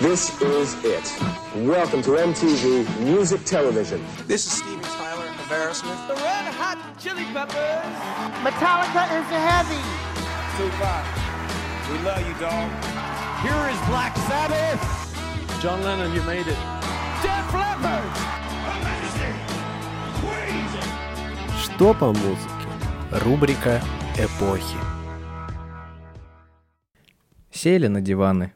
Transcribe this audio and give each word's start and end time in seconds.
This 0.00 0.40
is 0.40 0.76
it. 0.84 1.12
Welcome 1.66 2.02
to 2.02 2.10
MTV 2.10 3.00
Music 3.00 3.44
Television. 3.44 4.00
This 4.28 4.46
is 4.46 4.52
Steven 4.52 4.80
Tyler 4.80 5.26
Aerosmith. 5.50 6.06
The 6.06 6.14
Red 6.14 6.46
Hot 6.54 6.78
Chili 7.00 7.24
Peppers. 7.34 7.82
Metallica 8.46 9.02
is 9.18 9.26
heavy. 9.26 9.82
Tupac, 10.54 11.02
we 11.90 11.98
love 12.06 12.22
you, 12.22 12.34
dog. 12.38 12.70
Here 13.42 13.64
is 13.74 13.80
Black 13.90 14.14
Sabbath. 14.30 14.80
John 15.60 15.82
Lennon, 15.82 16.14
you 16.14 16.22
made 16.22 16.46
it. 16.46 16.58
Def 17.20 17.52
Leppard. 17.52 18.38
Что 21.60 21.92
по 21.94 22.12
музыке? 22.12 22.68
Рубрика 23.10 23.82
«Эпохи». 24.16 24.78
Сели 27.50 27.88
на 27.88 28.00
диваны, 28.00 28.52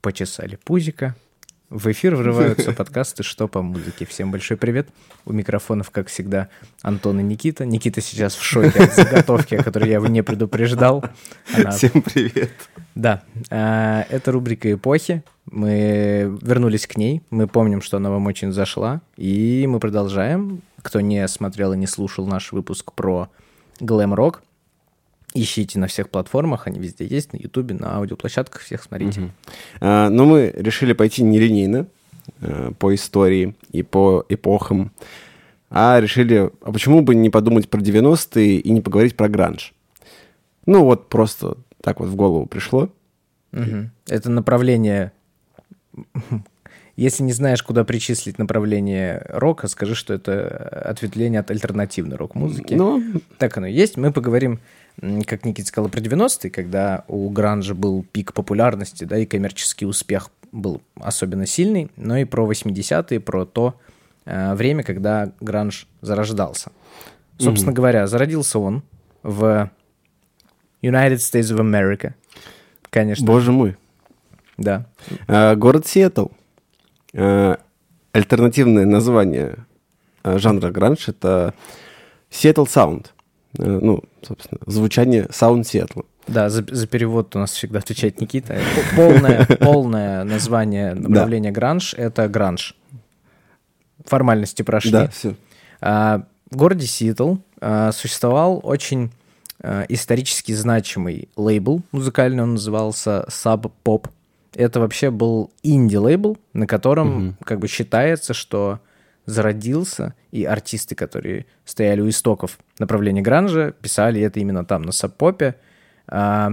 почесали 0.00 0.56
пузика. 0.64 1.14
В 1.68 1.90
эфир 1.90 2.14
врываются 2.14 2.72
подкасты 2.76 3.24
«Что 3.24 3.48
по 3.48 3.60
музыке». 3.60 4.06
Всем 4.06 4.30
большой 4.30 4.56
привет. 4.56 4.88
У 5.24 5.32
микрофонов, 5.32 5.90
как 5.90 6.06
всегда, 6.08 6.48
Антон 6.80 7.18
и 7.18 7.22
Никита. 7.24 7.64
Никита 7.64 8.00
сейчас 8.00 8.36
в 8.36 8.42
шоке 8.42 8.84
от 8.84 8.94
заготовки, 8.94 9.56
о 9.56 9.64
которой 9.64 9.88
я 9.88 9.94
его 9.94 10.06
не 10.06 10.22
предупреждал. 10.22 11.04
Она- 11.52 11.72
Всем 11.72 12.02
привет. 12.02 12.52
Да, 12.94 13.24
а, 13.50 14.06
это 14.10 14.30
рубрика 14.30 14.72
«Эпохи». 14.72 15.24
Мы 15.50 16.38
вернулись 16.40 16.86
к 16.86 16.96
ней. 16.96 17.22
Мы 17.30 17.48
помним, 17.48 17.82
что 17.82 17.96
она 17.96 18.10
вам 18.10 18.26
очень 18.26 18.52
зашла. 18.52 19.00
И 19.16 19.66
мы 19.68 19.80
продолжаем. 19.80 20.62
Кто 20.82 21.00
не 21.00 21.26
смотрел 21.26 21.72
и 21.72 21.76
не 21.76 21.88
слушал 21.88 22.26
наш 22.28 22.52
выпуск 22.52 22.92
про 22.92 23.28
глэм-рок, 23.80 24.42
ищите 25.40 25.78
на 25.78 25.86
всех 25.86 26.10
платформах. 26.10 26.66
Они 26.66 26.78
везде 26.78 27.06
есть, 27.06 27.32
на 27.32 27.38
Ютубе, 27.38 27.74
на 27.74 27.96
аудиоплощадках. 27.96 28.62
Всех 28.62 28.82
смотрите. 28.82 29.30
А, 29.80 30.08
но 30.10 30.24
мы 30.24 30.52
решили 30.54 30.92
пойти 30.92 31.22
нелинейно 31.22 31.86
э, 32.40 32.72
по 32.78 32.94
истории 32.94 33.54
и 33.70 33.82
по 33.82 34.24
эпохам, 34.28 34.92
а 35.70 36.00
решили, 36.00 36.50
а 36.62 36.72
почему 36.72 37.02
бы 37.02 37.14
не 37.14 37.30
подумать 37.30 37.68
про 37.68 37.80
90-е 37.80 38.60
и 38.60 38.70
не 38.70 38.80
поговорить 38.80 39.16
про 39.16 39.28
гранж? 39.28 39.74
Ну 40.64 40.84
вот 40.84 41.08
просто 41.08 41.56
так 41.80 42.00
вот 42.00 42.08
в 42.08 42.16
голову 42.16 42.46
пришло. 42.46 42.88
Мгм. 43.52 43.90
Это 44.06 44.30
направление... 44.30 45.12
Если 46.96 47.22
не 47.22 47.32
знаешь, 47.32 47.62
куда 47.62 47.84
причислить 47.84 48.38
направление 48.38 49.24
рока, 49.28 49.68
скажи, 49.68 49.94
что 49.94 50.14
это 50.14 50.82
ответвление 50.84 51.40
от 51.40 51.50
альтернативной 51.50 52.16
рок-музыки. 52.16 52.72
Но 52.74 53.02
Так 53.38 53.58
оно 53.58 53.66
и 53.66 53.72
есть. 53.72 53.98
Мы 53.98 54.12
поговорим, 54.12 54.60
как 55.26 55.44
Никита 55.44 55.68
сказал, 55.68 55.90
про 55.90 56.00
90-е, 56.00 56.50
когда 56.50 57.04
у 57.06 57.28
гранжа 57.28 57.74
был 57.74 58.04
пик 58.12 58.32
популярности, 58.32 59.04
да, 59.04 59.18
и 59.18 59.26
коммерческий 59.26 59.84
успех 59.84 60.30
был 60.52 60.80
особенно 60.98 61.44
сильный, 61.44 61.90
но 61.96 62.16
и 62.16 62.24
про 62.24 62.50
80-е, 62.50 63.20
про 63.20 63.44
то 63.44 63.78
э, 64.24 64.54
время, 64.54 64.82
когда 64.82 65.32
гранж 65.40 65.86
зарождался. 66.00 66.72
Собственно 67.38 67.72
говоря, 67.72 68.06
зародился 68.06 68.58
он 68.58 68.82
в 69.22 69.70
United 70.82 71.16
States 71.16 71.54
of 71.54 71.58
America. 71.58 72.14
Конечно, 72.88 73.26
боже 73.26 73.52
мой. 73.52 73.76
да. 74.56 74.86
А, 75.28 75.54
город 75.54 75.86
Сиэтл. 75.86 76.28
А, 77.16 77.58
альтернативное 78.12 78.84
название 78.84 79.56
а, 80.22 80.38
жанра 80.38 80.70
гранж— 80.70 81.08
это 81.08 81.54
Seattle 82.30 82.66
Sound. 82.66 83.06
А, 83.58 83.62
ну, 83.62 84.04
собственно, 84.22 84.60
звучание 84.66 85.24
Sound 85.24 85.62
Seattle. 85.62 86.04
Да, 86.26 86.50
за, 86.50 86.64
за 86.68 86.86
перевод 86.86 87.34
у 87.36 87.38
нас 87.38 87.52
всегда 87.52 87.78
отвечает 87.78 88.20
Никита. 88.20 88.58
Полное, 88.96 89.46
полное 89.46 90.24
название 90.24 90.94
направления 90.94 91.52
гранж— 91.52 91.94
это 91.96 92.28
гранж. 92.28 92.76
Формальности 94.04 94.62
прошли. 94.62 94.92
Да, 94.92 95.08
все. 95.08 95.36
А, 95.80 96.22
В 96.50 96.56
городе 96.56 96.86
Сиэтл 96.86 97.36
а, 97.60 97.92
существовал 97.92 98.60
очень 98.62 99.10
исторически 99.88 100.52
значимый 100.52 101.30
лейбл 101.34 101.80
музыкальный, 101.90 102.42
он 102.42 102.52
назывался 102.52 103.24
Sub 103.30 103.72
Pop. 103.84 104.08
Это 104.56 104.80
вообще 104.80 105.10
был 105.10 105.52
инди-лейбл, 105.62 106.38
на 106.54 106.66
котором 106.66 107.36
как 107.44 107.58
бы 107.58 107.68
считается, 107.68 108.32
что 108.32 108.80
зародился, 109.26 110.14
и 110.30 110.44
артисты, 110.44 110.94
которые 110.94 111.44
стояли 111.66 112.00
у 112.00 112.08
истоков 112.08 112.58
направления 112.78 113.20
гранжа, 113.20 113.72
писали 113.72 114.22
это 114.22 114.40
именно 114.40 114.64
там, 114.64 114.80
на 114.82 114.92
Саб-Попе. 114.92 115.56
А, 116.08 116.52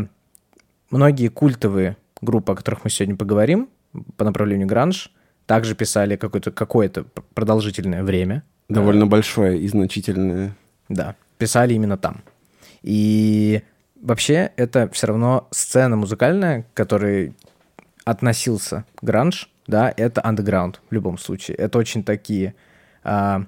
многие 0.90 1.30
культовые 1.30 1.96
группы, 2.20 2.52
о 2.52 2.56
которых 2.56 2.84
мы 2.84 2.90
сегодня 2.90 3.16
поговорим, 3.16 3.70
по 4.18 4.26
направлению 4.26 4.68
гранж, 4.68 5.10
также 5.46 5.74
писали 5.74 6.18
какое-то 6.18 6.52
какое 6.52 6.92
продолжительное 7.34 8.04
время. 8.04 8.44
Довольно 8.68 9.08
большое 9.08 9.60
и 9.62 9.68
значительное. 9.70 10.58
Да, 10.90 11.16
писали 11.38 11.74
именно 11.74 11.98
там. 11.98 12.22
И 12.82 13.62
вообще 14.02 14.52
это 14.58 14.90
все 14.90 15.08
равно 15.08 15.48
сцена 15.52 15.96
музыкальная, 15.96 16.64
к 16.64 16.74
которой 16.74 17.34
относился 18.06 18.86
гранж, 19.02 19.50
да, 19.68 19.94
это 19.96 20.24
андеграунд 20.24 20.82
в 20.90 20.94
любом 20.94 21.18
случае. 21.18 21.58
Это 21.58 21.78
очень 21.78 22.04
такие 22.04 22.56
а, 23.04 23.46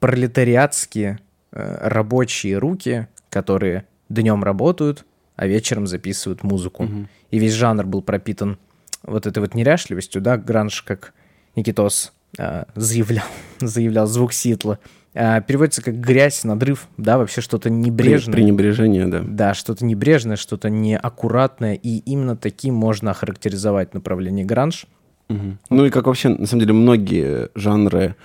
пролетариатские 0.00 1.20
а, 1.52 1.88
рабочие 1.88 2.58
руки, 2.58 3.08
которые 3.30 3.86
днем 4.08 4.42
работают, 4.44 5.04
а 5.36 5.46
вечером 5.46 5.86
записывают 5.86 6.42
музыку. 6.42 6.88
И 7.30 7.38
весь 7.38 7.54
жанр 7.54 7.86
был 7.86 8.02
пропитан 8.02 8.58
вот 9.02 9.26
этой 9.26 9.38
вот 9.38 9.54
неряшливостью, 9.54 10.20
да, 10.20 10.36
гранж, 10.36 10.82
как 10.82 11.14
Никитос 11.56 12.12
а, 12.38 12.66
заявлял, 12.74 13.26
заявлял 13.60 14.06
звук 14.06 14.32
Ситла, 14.32 14.78
переводится 15.12 15.82
как 15.82 16.00
грязь, 16.00 16.44
надрыв, 16.44 16.88
да, 16.96 17.18
вообще 17.18 17.40
что-то 17.40 17.68
небрежное. 17.68 18.34
пренебрежение, 18.34 19.06
да. 19.06 19.22
Да, 19.22 19.54
что-то 19.54 19.84
небрежное, 19.84 20.36
что-то 20.36 20.70
неаккуратное, 20.70 21.74
и 21.74 21.98
именно 21.98 22.36
таким 22.36 22.74
можно 22.74 23.10
охарактеризовать 23.10 23.94
направление 23.94 24.44
гранж. 24.44 24.86
Мгм. 25.28 25.58
Ну 25.70 25.84
и 25.84 25.90
как 25.90 26.06
вообще, 26.06 26.30
на 26.30 26.46
самом 26.46 26.60
деле, 26.60 26.72
многие 26.72 27.50
жанры 27.54 28.16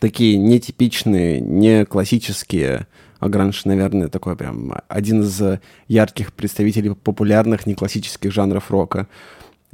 такие 0.00 0.36
нетипичные, 0.36 1.40
не 1.40 1.84
классические, 1.84 2.88
а 3.20 3.28
гранж, 3.28 3.64
наверное, 3.64 4.08
такой 4.08 4.34
прям 4.34 4.74
один 4.88 5.20
из 5.20 5.40
ярких 5.86 6.32
представителей 6.32 6.94
популярных 6.94 7.66
неклассических 7.66 8.32
жанров 8.32 8.68
рока. 8.70 9.06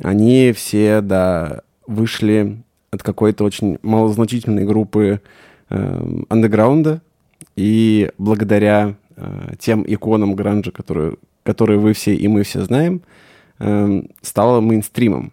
Они 0.02 0.52
все, 0.52 1.00
да, 1.00 1.62
вышли 1.86 2.62
от 2.90 3.02
какой-то 3.02 3.44
очень 3.44 3.78
малозначительной 3.82 4.64
группы 4.64 5.22
андеграунда, 5.68 7.02
и 7.56 8.10
благодаря 8.18 8.96
э, 9.16 9.54
тем 9.58 9.84
иконам 9.86 10.34
гранжа, 10.34 10.70
которые, 10.70 11.16
которые 11.42 11.78
вы 11.78 11.92
все 11.92 12.14
и 12.14 12.28
мы 12.28 12.42
все 12.42 12.62
знаем, 12.64 13.02
эм, 13.58 14.10
стало 14.22 14.60
мейнстримом. 14.60 15.32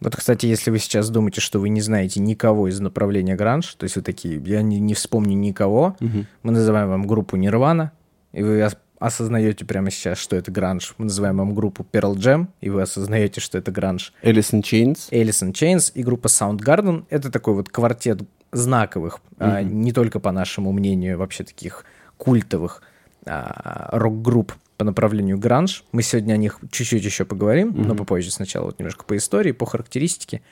Вот, 0.00 0.16
кстати, 0.16 0.46
если 0.46 0.70
вы 0.70 0.78
сейчас 0.78 1.10
думаете, 1.10 1.40
что 1.40 1.58
вы 1.58 1.68
не 1.68 1.82
знаете 1.82 2.20
никого 2.20 2.68
из 2.68 2.80
направления 2.80 3.36
гранж, 3.36 3.74
то 3.74 3.84
есть 3.84 3.96
вы 3.96 4.02
такие, 4.02 4.40
я 4.46 4.62
не, 4.62 4.80
не 4.80 4.94
вспомню 4.94 5.36
никого, 5.36 5.96
мы 6.42 6.52
называем 6.52 6.88
вам 6.88 7.06
группу 7.06 7.36
Нирвана, 7.36 7.92
и 8.32 8.42
вы 8.42 8.62
осознаете 9.00 9.64
прямо 9.64 9.90
сейчас, 9.90 10.18
что 10.18 10.36
это 10.36 10.52
гранж. 10.52 10.94
Мы 10.98 11.06
называем 11.06 11.38
вам 11.38 11.54
группу 11.54 11.84
Pearl 11.90 12.14
Jam, 12.14 12.48
и 12.60 12.68
вы 12.68 12.82
осознаете, 12.82 13.40
что 13.40 13.58
это 13.58 13.72
гранж. 13.72 14.12
Alice 14.22 14.52
in 14.52 14.62
Chains. 14.62 15.10
Alice 15.10 15.42
in 15.42 15.52
Chains 15.52 15.90
и 15.94 16.02
группа 16.02 16.28
Soundgarden. 16.28 17.06
Это 17.08 17.32
такой 17.32 17.54
вот 17.54 17.70
квартет 17.70 18.22
знаковых, 18.52 19.20
а, 19.38 19.62
не 19.62 19.92
только 19.92 20.20
по 20.20 20.32
нашему 20.32 20.70
мнению, 20.72 21.18
вообще 21.18 21.44
таких 21.44 21.84
культовых 22.18 22.82
а, 23.24 23.88
рок-групп 23.92 24.52
по 24.76 24.84
направлению 24.84 25.38
гранж. 25.38 25.84
Мы 25.92 26.02
сегодня 26.02 26.34
о 26.34 26.36
них 26.36 26.58
чуть-чуть 26.70 27.04
еще 27.04 27.24
поговорим, 27.24 27.72
но 27.74 27.94
попозже 27.94 28.30
сначала 28.30 28.66
вот 28.66 28.78
немножко 28.78 29.04
по 29.04 29.16
истории, 29.16 29.52
по 29.52 29.64
характеристике. 29.64 30.42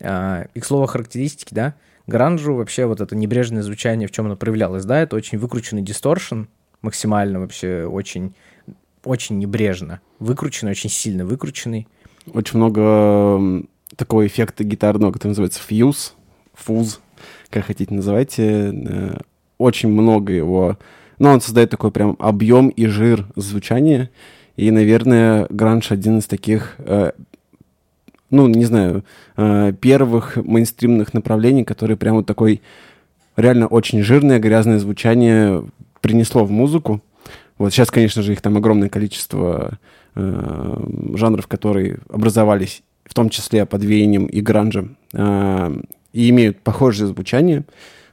А, 0.00 0.46
и 0.54 0.60
к 0.60 0.64
слову 0.64 0.84
о 0.84 0.86
характеристике, 0.88 1.54
да, 1.54 1.74
гранжу 2.08 2.54
вообще 2.54 2.86
вот 2.86 3.00
это 3.00 3.14
небрежное 3.14 3.62
звучание, 3.62 4.08
в 4.08 4.10
чем 4.10 4.26
оно 4.26 4.34
проявлялось, 4.34 4.84
да, 4.84 5.00
это 5.00 5.14
очень 5.14 5.38
выкрученный 5.38 5.82
дисторшн, 5.82 6.44
максимально 6.82 7.40
вообще 7.40 7.86
очень, 7.86 8.34
очень 9.04 9.38
небрежно 9.38 10.00
выкрученный, 10.18 10.72
очень 10.72 10.90
сильно 10.90 11.24
выкрученный. 11.24 11.88
Очень 12.32 12.58
много 12.58 13.66
такого 13.96 14.26
эффекта 14.26 14.64
гитарного, 14.64 15.12
который 15.12 15.30
называется 15.30 15.60
фьюз, 15.60 16.14
фуз, 16.54 17.00
как 17.50 17.66
хотите 17.66 17.94
называйте. 17.94 18.72
Э, 18.72 19.16
Очень 19.58 19.90
много 19.90 20.32
его. 20.32 20.78
Но 21.18 21.32
он 21.32 21.40
создает 21.40 21.70
такой 21.70 21.90
прям 21.90 22.16
объем 22.18 22.68
и 22.68 22.86
жир 22.86 23.26
звучания. 23.36 24.10
И, 24.56 24.70
наверное, 24.70 25.46
гранж 25.50 25.92
один 25.92 26.18
из 26.18 26.26
таких, 26.26 26.74
э, 26.78 27.12
ну, 28.30 28.48
не 28.48 28.64
знаю, 28.64 29.04
э, 29.36 29.72
первых 29.80 30.36
мейнстримных 30.36 31.14
направлений, 31.14 31.64
который 31.64 31.96
прям 31.96 32.16
вот 32.16 32.26
такой 32.26 32.60
реально 33.36 33.66
очень 33.66 34.02
жирное, 34.02 34.38
грязное 34.38 34.78
звучание 34.78 35.64
принесло 36.02 36.44
в 36.44 36.50
музыку. 36.50 37.00
Вот 37.56 37.72
сейчас, 37.72 37.90
конечно 37.90 38.22
же, 38.22 38.32
их 38.32 38.42
там 38.42 38.56
огромное 38.58 38.90
количество 38.90 39.78
э, 40.14 40.84
жанров, 41.14 41.46
которые 41.46 42.00
образовались 42.10 42.82
в 43.04 43.14
том 43.14 43.30
числе 43.30 43.66
под 43.66 43.82
веянием 43.82 44.26
и 44.26 44.40
гранжа, 44.40 44.88
э, 45.12 45.76
и 46.12 46.28
имеют 46.30 46.60
похожее 46.60 47.06
звучание. 47.06 47.64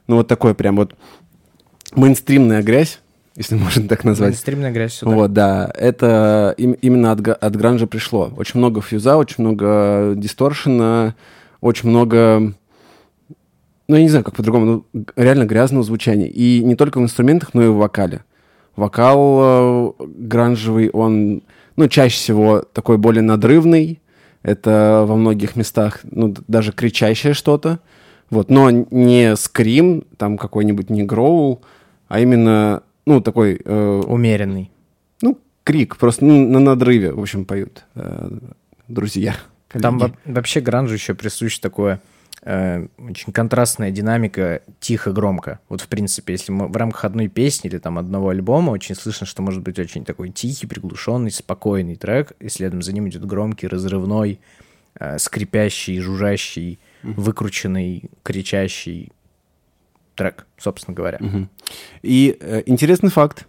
Ну, 0.06 0.16
вот 0.16 0.28
такое 0.28 0.54
прям 0.54 0.76
вот 0.76 0.94
мейнстримная 1.94 2.62
грязь, 2.62 3.00
если 3.36 3.54
можно 3.56 3.88
так 3.88 4.04
назвать. 4.04 4.30
Мейнстримная 4.30 4.70
грязь 4.70 4.94
сюда. 4.94 5.12
Вот, 5.12 5.32
да. 5.32 5.70
Это 5.74 6.54
им- 6.56 6.72
именно 6.72 7.12
от, 7.12 7.26
от 7.26 7.56
гранжа 7.56 7.86
пришло. 7.86 8.32
Очень 8.36 8.58
много 8.58 8.80
фьюза, 8.80 9.16
очень 9.16 9.36
много 9.38 10.14
дисторшена, 10.16 11.14
очень 11.60 11.88
много... 11.88 12.54
Ну, 13.90 13.96
я 13.96 14.02
не 14.02 14.08
знаю, 14.08 14.24
как 14.24 14.36
по-другому, 14.36 14.84
ну, 14.94 15.04
реально 15.16 15.46
грязного 15.46 15.82
звучания. 15.82 16.28
И 16.28 16.62
не 16.62 16.76
только 16.76 16.98
в 16.98 17.02
инструментах, 17.02 17.54
но 17.54 17.64
и 17.64 17.66
в 17.66 17.74
вокале. 17.74 18.22
Вокал 18.76 19.40
э, 19.42 19.92
гранжевый, 20.06 20.90
он, 20.90 21.42
ну, 21.74 21.88
чаще 21.88 22.14
всего 22.14 22.60
такой 22.60 22.98
более 22.98 23.22
надрывный. 23.22 24.00
Это 24.44 25.04
во 25.08 25.16
многих 25.16 25.56
местах, 25.56 25.98
ну, 26.04 26.32
даже 26.46 26.70
кричащее 26.70 27.34
что-то. 27.34 27.80
Вот, 28.30 28.48
но 28.48 28.70
не 28.70 29.34
скрим, 29.34 30.04
там 30.16 30.38
какой-нибудь 30.38 30.88
не 30.88 31.02
гроул, 31.02 31.62
а 32.06 32.20
именно, 32.20 32.84
ну, 33.06 33.20
такой 33.20 33.60
э, 33.64 34.02
Умеренный. 34.06 34.70
ну, 35.20 35.36
крик, 35.64 35.96
просто 35.96 36.24
ну, 36.24 36.46
на 36.48 36.60
надрыве, 36.60 37.12
в 37.12 37.18
общем, 37.18 37.44
поют 37.44 37.86
э, 37.96 38.30
друзья. 38.86 39.34
Там 39.72 39.98
коллеги. 39.98 40.16
во- 40.26 40.32
вообще 40.34 40.60
гранжу 40.60 40.94
еще 40.94 41.14
присуще 41.14 41.58
такое 41.60 42.00
э, 42.42 42.86
очень 42.98 43.32
контрастная 43.32 43.90
динамика 43.90 44.62
тихо-громко. 44.80 45.60
Вот, 45.68 45.80
в 45.80 45.88
принципе, 45.88 46.34
если 46.34 46.52
мы 46.52 46.68
в 46.68 46.76
рамках 46.76 47.04
одной 47.04 47.28
песни 47.28 47.68
или 47.68 47.78
там 47.78 47.98
одного 47.98 48.30
альбома 48.30 48.70
очень 48.70 48.94
слышно, 48.94 49.26
что 49.26 49.42
может 49.42 49.62
быть 49.62 49.78
очень 49.78 50.04
такой 50.04 50.30
тихий, 50.30 50.66
приглушенный, 50.66 51.30
спокойный 51.30 51.96
трек, 51.96 52.32
и 52.40 52.48
следом 52.48 52.82
за 52.82 52.92
ним 52.92 53.08
идет 53.08 53.24
громкий, 53.26 53.66
разрывной, 53.66 54.40
э, 54.98 55.18
скрипящий, 55.18 56.00
жужжащий, 56.00 56.78
выкрученный, 57.02 58.10
кричащий 58.22 59.12
трек, 60.14 60.46
собственно 60.58 60.94
говоря. 60.94 61.18
И 62.02 62.36
э, 62.40 62.62
интересный 62.66 63.10
факт. 63.10 63.46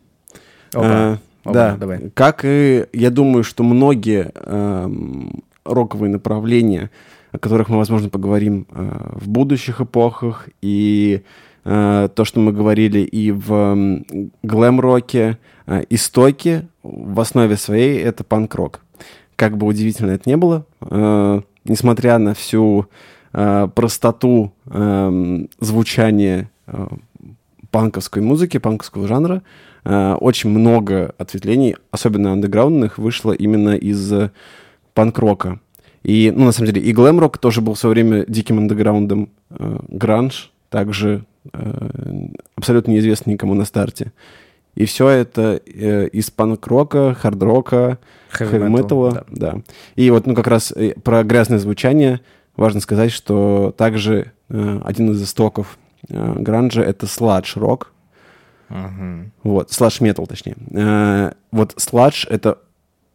Опа. 0.74 0.86
Э, 0.86 1.18
Опа, 1.44 1.54
да, 1.54 1.76
давай. 1.76 2.10
как 2.12 2.42
и 2.46 2.86
я 2.94 3.10
думаю, 3.10 3.44
что 3.44 3.64
многие 3.64 4.32
эм, 4.36 5.44
роковые 5.66 6.12
направления, 6.12 6.92
о 7.32 7.40
которых 7.40 7.70
мы, 7.70 7.78
возможно, 7.78 8.10
поговорим 8.10 8.68
э, 8.70 9.12
в 9.14 9.30
будущих 9.30 9.82
эпохах, 9.82 10.50
и 10.62 11.22
э, 11.64 12.10
то, 12.14 12.26
что 12.26 12.40
мы 12.40 12.52
говорили 12.52 13.00
и 13.00 13.32
в 13.32 14.04
глэм-роке, 14.44 15.38
э, 15.68 15.84
истоки 15.90 16.68
в 16.84 17.20
основе 17.20 17.56
своей 17.58 18.00
это 18.00 18.24
панк-рок. 18.24 18.82
Как 19.36 19.58
бы 19.58 19.66
удивительно 19.66 20.12
это 20.12 20.30
не 20.30 20.38
было, 20.38 20.66
несмотря 21.66 22.20
на 22.20 22.36
всю 22.36 22.88
простоту 23.32 24.52
звучания 25.60 26.52
панковской 27.72 28.22
музыки, 28.22 28.60
панковского 28.60 29.08
жанра, 29.08 29.42
очень 29.84 30.52
много 30.52 31.16
ответвлений, 31.18 31.76
особенно 31.90 32.34
андеграундных, 32.34 33.00
вышло 33.00 33.32
именно 33.32 33.76
из 33.76 34.14
панк-рока. 34.94 35.60
И, 36.04 36.32
ну, 36.36 36.46
на 36.46 36.52
самом 36.52 36.74
деле, 36.74 36.82
и 36.82 36.94
глэм-рок 36.94 37.38
тоже 37.38 37.62
был 37.62 37.76
в 37.76 37.80
свое 37.80 37.94
время 37.94 38.26
диким 38.28 38.58
андеграундом. 38.58 39.30
Э, 39.52 39.78
гранж 39.88 40.52
также 40.70 41.26
э, 41.54 42.28
абсолютно 42.56 42.92
неизвестный 42.92 43.34
никому 43.34 43.54
на 43.54 43.66
старте. 43.66 44.12
И 44.74 44.86
все 44.86 45.10
это 45.10 45.62
э, 45.66 46.08
из 46.08 46.32
панк-рока, 46.32 47.14
хард-рока, 47.14 48.00
хэви-металла. 48.30 49.10
metal, 49.10 49.26
Да. 49.30 49.62
И 49.96 50.10
вот, 50.10 50.26
ну, 50.26 50.34
как 50.34 50.48
раз 50.48 50.74
про 51.04 51.24
грязное 51.24 51.60
звучание 51.60 52.22
важно 52.56 52.80
сказать, 52.80 53.12
что 53.12 53.74
также 53.78 54.32
один 54.50 55.12
из 55.12 55.24
истоков 55.24 55.78
гранжа— 56.10 56.82
это 56.84 57.06
сладж-рок. 57.06 57.94
Мгм. 58.70 59.32
Вот, 59.44 59.72
сладж-метал, 59.72 60.26
точнее. 60.28 60.56
Вот 61.52 61.74
сладж— 61.78 62.26
это 62.30 62.58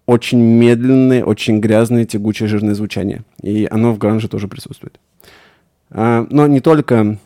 очень 0.06 0.40
медленное, 0.40 1.24
очень 1.24 1.60
грязное, 1.60 2.04
тягучее, 2.04 2.48
жирное 2.48 2.74
звучание. 2.74 3.22
И 3.42 3.66
оно 3.70 3.92
в 3.92 3.98
гранже 3.98 4.28
тоже 4.28 4.48
присутствует. 4.48 4.98
Э, 5.90 6.26
но 6.30 6.46
не 6.46 6.60
только 6.60 7.18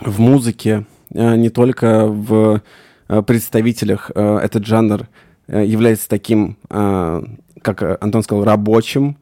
в 0.00 0.20
музыке, 0.20 0.86
э, 1.12 1.36
не 1.36 1.50
только 1.50 2.06
в 2.06 2.62
э, 3.08 3.22
представителях 3.22 4.10
этот 4.14 4.66
жанр 4.66 5.08
является 5.48 6.10
таким, 6.10 6.58
как 6.68 8.02
Антон 8.02 8.22
сказал, 8.22 8.44
рабочим, 8.44 9.16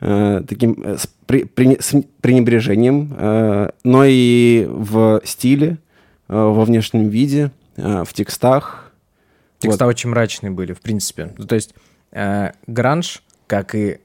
таким 0.00 0.82
э, 0.84 0.96
с, 0.96 1.08
пренебрежением, 1.26 3.14
но 3.84 4.04
и 4.04 4.66
в 4.68 5.20
стиле, 5.24 5.78
во 6.26 6.64
внешнем 6.64 7.08
виде, 7.08 7.52
в 7.76 8.08
текстах. 8.12 8.92
Текста 9.60 9.84
Вот. 9.84 9.90
очень 9.90 10.10
мрачные 10.10 10.50
были, 10.50 10.72
в 10.72 10.80
принципе. 10.80 11.32
Ну, 11.36 11.46
то 11.46 11.54
есть 11.54 11.74
э, 12.12 12.52
гранж, 12.66 13.22
как 13.46 13.74
и 13.74 14.00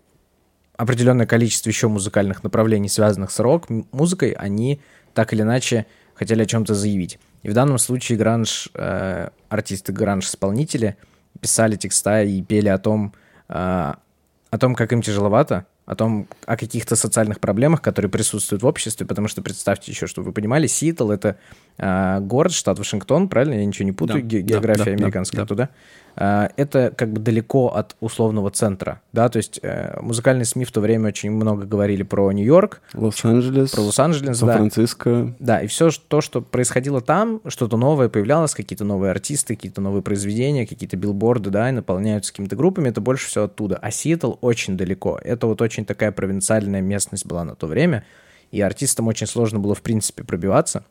определенное 0.75 1.25
количество 1.25 1.69
еще 1.69 1.87
музыкальных 1.87 2.43
направлений, 2.43 2.89
связанных 2.89 3.31
с 3.31 3.39
рок-музыкой, 3.39 4.31
они 4.31 4.81
так 5.13 5.33
или 5.33 5.41
иначе 5.41 5.85
хотели 6.15 6.43
о 6.43 6.45
чем-то 6.45 6.73
заявить. 6.73 7.19
И 7.43 7.49
в 7.49 7.53
данном 7.53 7.77
случае 7.77 8.17
гранж, 8.17 8.69
э, 8.73 9.29
артисты 9.49 9.91
гранж-исполнители 9.93 10.97
писали 11.39 11.75
текста 11.75 12.23
и 12.23 12.41
пели 12.41 12.69
о 12.69 12.77
том, 12.77 13.13
э, 13.49 13.53
о 13.53 14.57
том, 14.57 14.75
как 14.75 14.93
им 14.93 15.01
тяжеловато, 15.01 15.65
о 15.85 15.95
том, 15.95 16.27
о 16.45 16.55
каких-то 16.55 16.95
социальных 16.95 17.39
проблемах, 17.39 17.81
которые 17.81 18.09
присутствуют 18.09 18.63
в 18.63 18.65
обществе, 18.65 19.05
потому 19.05 19.27
что 19.27 19.41
представьте 19.41 19.91
еще, 19.91 20.07
чтобы 20.07 20.27
вы 20.27 20.31
понимали, 20.31 20.67
Сиэтл— 20.67 21.11
это 21.11 21.37
э, 21.77 22.19
город, 22.21 22.53
штат 22.53 22.79
Вашингтон, 22.79 23.27
правильно? 23.27 23.55
Я 23.55 23.65
ничего 23.65 23.85
не 23.85 23.91
путаю, 23.91 24.21
Да, 24.21 24.27
ге- 24.27 24.41
да, 24.41 24.47
география 24.47 24.83
да, 24.85 24.91
да, 24.91 25.03
американская 25.03 25.39
да. 25.39 25.43
оттуда. 25.43 25.63
А, 25.63 25.67
Это 26.15 26.93
как 26.95 27.11
бы 27.11 27.19
далеко 27.19 27.69
от 27.69 27.95
условного 27.99 28.51
центра, 28.51 29.01
да, 29.13 29.29
то 29.29 29.37
есть 29.37 29.59
э, 29.63 29.99
музыкальные 29.99 30.45
СМИ 30.45 30.65
в 30.65 30.71
то 30.71 30.79
время 30.79 31.07
очень 31.07 31.31
много 31.31 31.65
говорили 31.65 32.03
про 32.03 32.31
Нью-Йорк, 32.31 32.81
Лос-Анджелес, 32.93 33.71
про 33.71 33.81
Лос-Анджелес, 33.81 34.39
да. 34.39 34.45
Сан-Франциско. 34.45 35.33
Да, 35.39 35.61
и 35.61 35.65
все 35.65 35.89
то, 36.07 36.21
что 36.21 36.41
происходило 36.41 37.01
там, 37.01 37.41
что-то 37.47 37.77
новое 37.77 38.09
появлялось, 38.09 38.53
какие-то 38.53 38.85
новые 38.85 39.09
артисты, 39.09 39.55
какие-то 39.55 39.81
новые 39.81 40.03
произведения, 40.03 40.67
какие-то 40.67 40.97
билборды, 40.97 41.49
да, 41.49 41.69
и 41.69 41.71
наполняются 41.71 42.31
какими-то 42.31 42.55
группами, 42.55 42.89
это 42.89 43.01
больше 43.01 43.27
всего 43.27 43.45
оттуда. 43.45 43.79
А 43.81 43.89
Сиэтл 43.89 44.35
очень 44.41 44.77
далеко. 44.77 45.19
Это 45.23 45.47
вот 45.47 45.63
очень 45.63 45.83
такая 45.83 46.11
провинциальная 46.11 46.81
местность 46.81 47.25
была 47.25 47.43
на 47.43 47.55
то 47.55 47.65
время, 47.65 48.05
и 48.51 48.61
артистам 48.61 49.07
очень 49.07 49.25
сложно 49.25 49.57
было, 49.57 49.73
в 49.73 49.81
принципе, 49.81 50.23
пробиваться. 50.23 50.83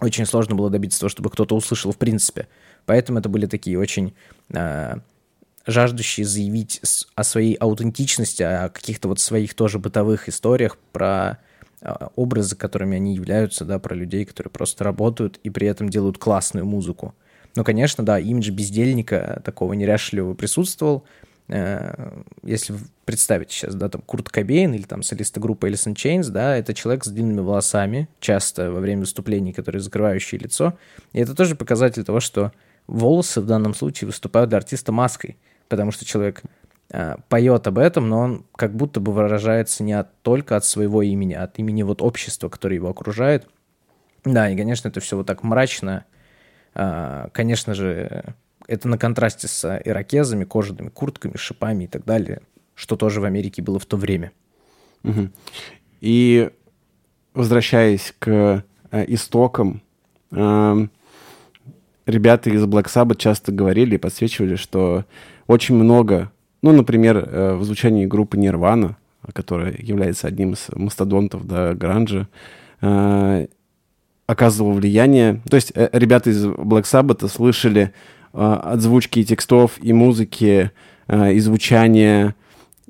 Очень 0.00 0.26
сложно 0.26 0.54
было 0.54 0.70
добиться 0.70 0.98
того, 0.98 1.10
чтобы 1.10 1.30
кто-то 1.30 1.54
услышал, 1.54 1.92
в 1.92 1.98
принципе. 1.98 2.48
Поэтому 2.86 3.18
это 3.18 3.28
были 3.28 3.46
такие 3.46 3.78
очень 3.78 4.14
э, 4.50 4.96
жаждущие 5.66 6.26
заявить 6.26 6.80
о 7.14 7.24
своей 7.24 7.54
аутентичности, 7.54 8.42
о 8.42 8.68
каких-то 8.68 9.08
вот 9.08 9.20
своих 9.20 9.54
тоже 9.54 9.78
бытовых 9.78 10.28
историях, 10.28 10.76
про 10.92 11.38
а, 11.82 12.10
образы, 12.16 12.56
которыми 12.56 12.96
они 12.96 13.14
являются, 13.14 13.64
да, 13.64 13.78
про 13.78 13.94
людей, 13.94 14.24
которые 14.24 14.50
просто 14.50 14.84
работают 14.84 15.38
и 15.42 15.50
при 15.50 15.66
этом 15.66 15.88
делают 15.88 16.18
классную 16.18 16.66
музыку. 16.66 17.14
Ну, 17.56 17.64
конечно, 17.64 18.04
да, 18.04 18.18
имидж 18.18 18.50
бездельника 18.50 19.42
такого 19.44 19.72
неряшливого 19.72 20.34
присутствовал. 20.34 21.04
Э, 21.48 22.22
Если 22.42 22.76
представить 23.04 23.50
сейчас, 23.50 23.74
да, 23.74 23.88
там 23.88 24.02
Курт 24.02 24.28
Кобейн 24.28 24.72
или 24.74 24.82
там 24.82 25.02
солисты 25.02 25.40
группы 25.40 25.68
Alice 25.68 25.92
Chains, 25.94 26.30
да, 26.30 26.56
это 26.56 26.74
человек 26.74 27.04
с 27.04 27.08
длинными 27.08 27.40
волосами, 27.40 28.08
часто 28.20 28.70
во 28.70 28.80
время 28.80 29.00
выступлений, 29.00 29.52
которые 29.52 29.80
закрывающие 29.80 30.38
лицо. 30.38 30.78
И 31.12 31.20
это 31.20 31.34
тоже 31.34 31.56
показатель 31.56 32.04
того, 32.04 32.20
что 32.20 32.52
волосы 32.90 33.40
в 33.40 33.46
данном 33.46 33.74
случае 33.74 34.06
выступают 34.06 34.50
для 34.50 34.58
артиста 34.58 34.92
маской, 34.92 35.36
потому 35.68 35.92
что 35.92 36.04
человек 36.04 36.42
э, 36.90 37.16
поет 37.28 37.66
об 37.66 37.78
этом, 37.78 38.08
но 38.08 38.18
он 38.20 38.46
как 38.56 38.74
будто 38.74 39.00
бы 39.00 39.12
выражается 39.12 39.82
не 39.82 39.92
от, 39.92 40.20
только 40.22 40.56
от 40.56 40.64
своего 40.64 41.02
имени, 41.02 41.34
а 41.34 41.44
от 41.44 41.58
имени 41.58 41.82
вот 41.82 42.02
общества, 42.02 42.48
которое 42.48 42.76
его 42.76 42.88
окружает. 42.88 43.46
Да, 44.24 44.50
и, 44.50 44.56
конечно, 44.56 44.88
это 44.88 45.00
все 45.00 45.16
вот 45.16 45.26
так 45.26 45.42
мрачно. 45.42 46.04
А, 46.74 47.28
Конечно 47.32 47.74
же, 47.74 48.34
это 48.66 48.88
на 48.88 48.98
контрасте 48.98 49.48
с 49.48 49.80
ирокезами, 49.84 50.44
кожаными 50.44 50.88
куртками, 50.88 51.36
шипами 51.36 51.84
и 51.84 51.86
так 51.86 52.04
далее, 52.04 52.42
что 52.74 52.96
тоже 52.96 53.20
в 53.20 53.24
Америке 53.24 53.62
было 53.62 53.78
в 53.78 53.86
то 53.86 53.96
время. 53.96 54.32
Мгм. 55.02 55.32
И 56.00 56.50
возвращаясь 57.34 58.14
к 58.18 58.64
э, 58.90 59.04
истокам, 59.08 59.82
эм, 60.32 60.90
ребята 62.06 62.50
из 62.50 62.64
Black 62.64 62.86
Sabbath 62.86 63.16
часто 63.16 63.52
говорили 63.52 63.94
и 63.94 63.98
подсвечивали, 63.98 64.56
что 64.56 65.04
очень 65.46 65.74
много, 65.74 66.30
ну, 66.62 66.72
например, 66.72 67.16
э, 67.18 67.54
в 67.54 67.64
звучании 67.64 68.06
группы 68.06 68.36
Nirvana, 68.36 68.94
которая 69.32 69.74
является 69.78 70.26
одним 70.26 70.54
из 70.54 70.66
мастодонтов 70.74 71.46
да, 71.46 71.74
гранжа, 71.74 72.26
э, 72.80 73.46
оказывал 74.26 74.72
влияние. 74.72 75.42
То 75.48 75.56
есть 75.56 75.72
э, 75.74 75.88
ребята 75.92 76.30
из 76.30 76.44
Black 76.46 76.84
Sabbath 76.84 77.28
слышали 77.28 77.92
э, 78.32 78.38
от 78.38 78.80
звучки 78.80 79.20
и 79.20 79.24
текстов, 79.24 79.72
и 79.80 79.92
музыки, 79.92 80.70
и 81.08 81.40
звучания, 81.40 82.36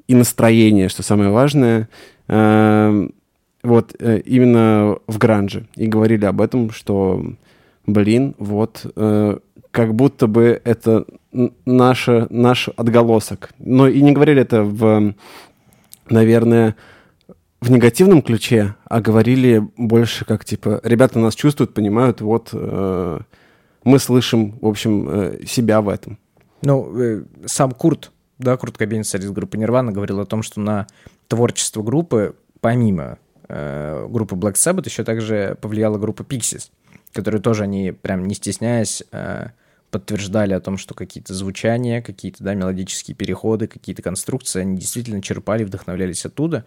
и 0.06 0.14
настроение, 0.14 0.90
что 0.90 1.02
самое 1.02 1.30
важное, 1.30 1.88
вот 2.28 3.94
именно 3.98 4.98
в 5.06 5.16
гранже. 5.16 5.66
И 5.74 5.86
говорили 5.86 6.26
об 6.26 6.42
этом, 6.42 6.70
что, 6.70 7.24
блин, 7.86 8.34
вот 8.38 8.86
э, 8.96 9.38
как 9.70 9.94
будто 9.94 10.26
бы 10.26 10.60
это 10.64 11.04
наша, 11.64 12.26
наш 12.30 12.68
отголосок. 12.76 13.50
Но 13.58 13.88
и 13.88 14.00
не 14.00 14.12
говорили 14.12 14.42
это 14.42 14.62
в, 14.62 15.14
наверное, 16.08 16.76
в 17.60 17.70
негативном 17.70 18.22
ключе, 18.22 18.74
а 18.84 19.00
говорили 19.00 19.62
больше 19.76 20.24
как 20.24 20.44
типа, 20.44 20.80
ребята 20.82 21.18
нас 21.18 21.34
чувствуют, 21.34 21.74
понимают, 21.74 22.20
вот 22.20 22.50
э, 22.52 23.18
мы 23.84 23.98
слышим, 23.98 24.58
в 24.60 24.66
общем, 24.66 25.08
э, 25.08 25.46
себя 25.46 25.80
в 25.80 25.88
этом. 25.88 26.18
Ну, 26.62 26.98
э, 26.98 27.24
сам 27.46 27.72
Курт, 27.72 28.12
да, 28.38 28.56
Курт 28.56 28.78
Кобейн, 28.78 29.04
солист 29.04 29.32
группы 29.32 29.58
Нирвана, 29.58 29.92
говорил 29.92 30.20
о 30.20 30.26
том, 30.26 30.42
что 30.42 30.60
на 30.60 30.86
творчество 31.28 31.82
группы, 31.82 32.34
помимо 32.60 33.18
э, 33.48 34.06
группы 34.08 34.36
Black 34.36 34.54
Sabbath, 34.54 34.86
еще 34.86 35.04
также 35.04 35.56
повлияла 35.60 35.98
группа 35.98 36.22
Pixies, 36.22 36.70
которые 37.12 37.40
тоже 37.40 37.64
они, 37.64 37.92
прям 37.92 38.26
не 38.26 38.34
стесняясь, 38.34 39.02
э, 39.12 39.48
подтверждали 39.90 40.52
о 40.52 40.60
том, 40.60 40.78
что 40.78 40.94
какие-то 40.94 41.34
звучания, 41.34 42.00
какие-то, 42.00 42.44
да, 42.44 42.54
мелодические 42.54 43.14
переходы, 43.14 43.66
какие-то 43.66 44.02
конструкции, 44.02 44.60
они 44.60 44.78
действительно 44.78 45.20
черпали, 45.20 45.64
вдохновлялись 45.64 46.24
оттуда. 46.24 46.64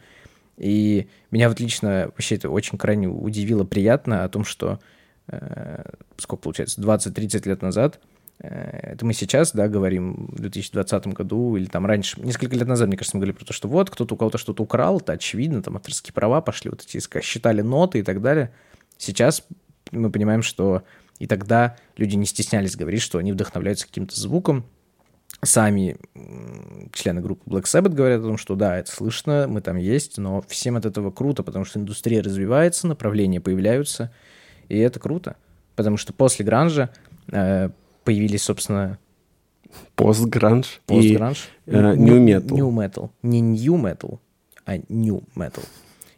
И 0.58 1.08
меня 1.32 1.50
вот 1.50 1.60
лично 1.60 2.06
вообще 2.08 2.36
это 2.36 2.50
очень 2.50 2.78
крайне 2.78 3.08
удивило, 3.08 3.64
приятно 3.64 4.24
о 4.24 4.30
том, 4.30 4.44
что 4.44 4.80
э, 5.28 5.84
сколько 6.18 6.44
получается, 6.44 6.82
20-30 6.82 7.48
лет 7.48 7.62
назад, 7.62 8.00
э, 8.40 8.92
это 8.94 9.06
мы 9.06 9.14
сейчас, 9.14 9.54
да, 9.54 9.68
говорим 9.68 10.28
в 10.32 10.36
2020 10.36 11.08
году 11.08 11.56
или 11.56 11.66
там 11.66 11.86
раньше, 11.86 12.20
несколько 12.22 12.56
лет 12.56 12.68
назад, 12.68 12.88
мне 12.88 12.98
кажется, 12.98 13.18
мы 13.18 13.22
говорили 13.22 13.38
про 13.38 13.46
то, 13.46 13.54
что 13.54 13.68
вот 13.68 13.90
кто-то 13.90 14.14
у 14.14 14.18
кого-то 14.18 14.38
что-то 14.38 14.64
украл, 14.64 14.98
это 14.98 15.14
очевидно, 15.14 15.64
там 15.64 15.78
авторские 15.78 16.14
права 16.14 16.42
пошли, 16.42 16.70
вот 16.70 16.84
эти 16.84 17.00
считали 17.22 17.62
ноты 17.62 18.00
и 18.00 18.04
так 18.04 18.22
далее. 18.22 18.54
Сейчас 18.98 19.44
мы 20.00 20.12
понимаем, 20.12 20.42
что 20.42 20.84
и 21.20 21.28
тогда 21.28 21.78
люди 21.98 22.16
не 22.16 22.26
стеснялись 22.26 22.76
говорить, 22.76 23.02
что 23.02 23.18
они 23.18 23.32
вдохновляются 23.32 23.88
каким-то 23.88 24.20
звуком, 24.20 24.66
сами 25.42 25.98
члены 26.94 27.22
группы 27.22 27.50
Black 27.50 27.64
Sabbath 27.64 27.94
говорят 27.94 28.22
о 28.22 28.24
том, 28.24 28.38
что 28.38 28.56
да, 28.56 28.78
это 28.78 28.92
слышно, 28.92 29.46
мы 29.48 29.62
там 29.62 29.78
есть, 29.78 30.18
но 30.18 30.42
всем 30.48 30.76
от 30.76 30.86
этого 30.86 31.12
круто, 31.12 31.44
потому 31.44 31.66
что 31.66 31.80
индустрия 31.80 32.22
развивается, 32.22 32.88
направления 32.88 33.42
появляются, 33.42 34.12
и 34.70 34.78
это 34.78 35.00
круто. 35.00 35.36
Потому 35.76 35.98
что 35.98 36.14
после 36.14 36.46
гранжа 36.46 36.92
э, 37.32 37.70
появились, 38.04 38.44
собственно, 38.44 39.00
Постгранж 39.96 40.82
и 40.88 40.94
постгранж. 40.94 41.50
э, 41.66 41.96
new 41.96 42.24
metal. 42.24 42.54
New 42.54 42.70
metal. 42.70 43.10
Не 43.24 43.42
new 43.42 43.76
metal, 43.76 44.20
а 44.66 44.78
new 44.90 45.24
metal. 45.36 45.64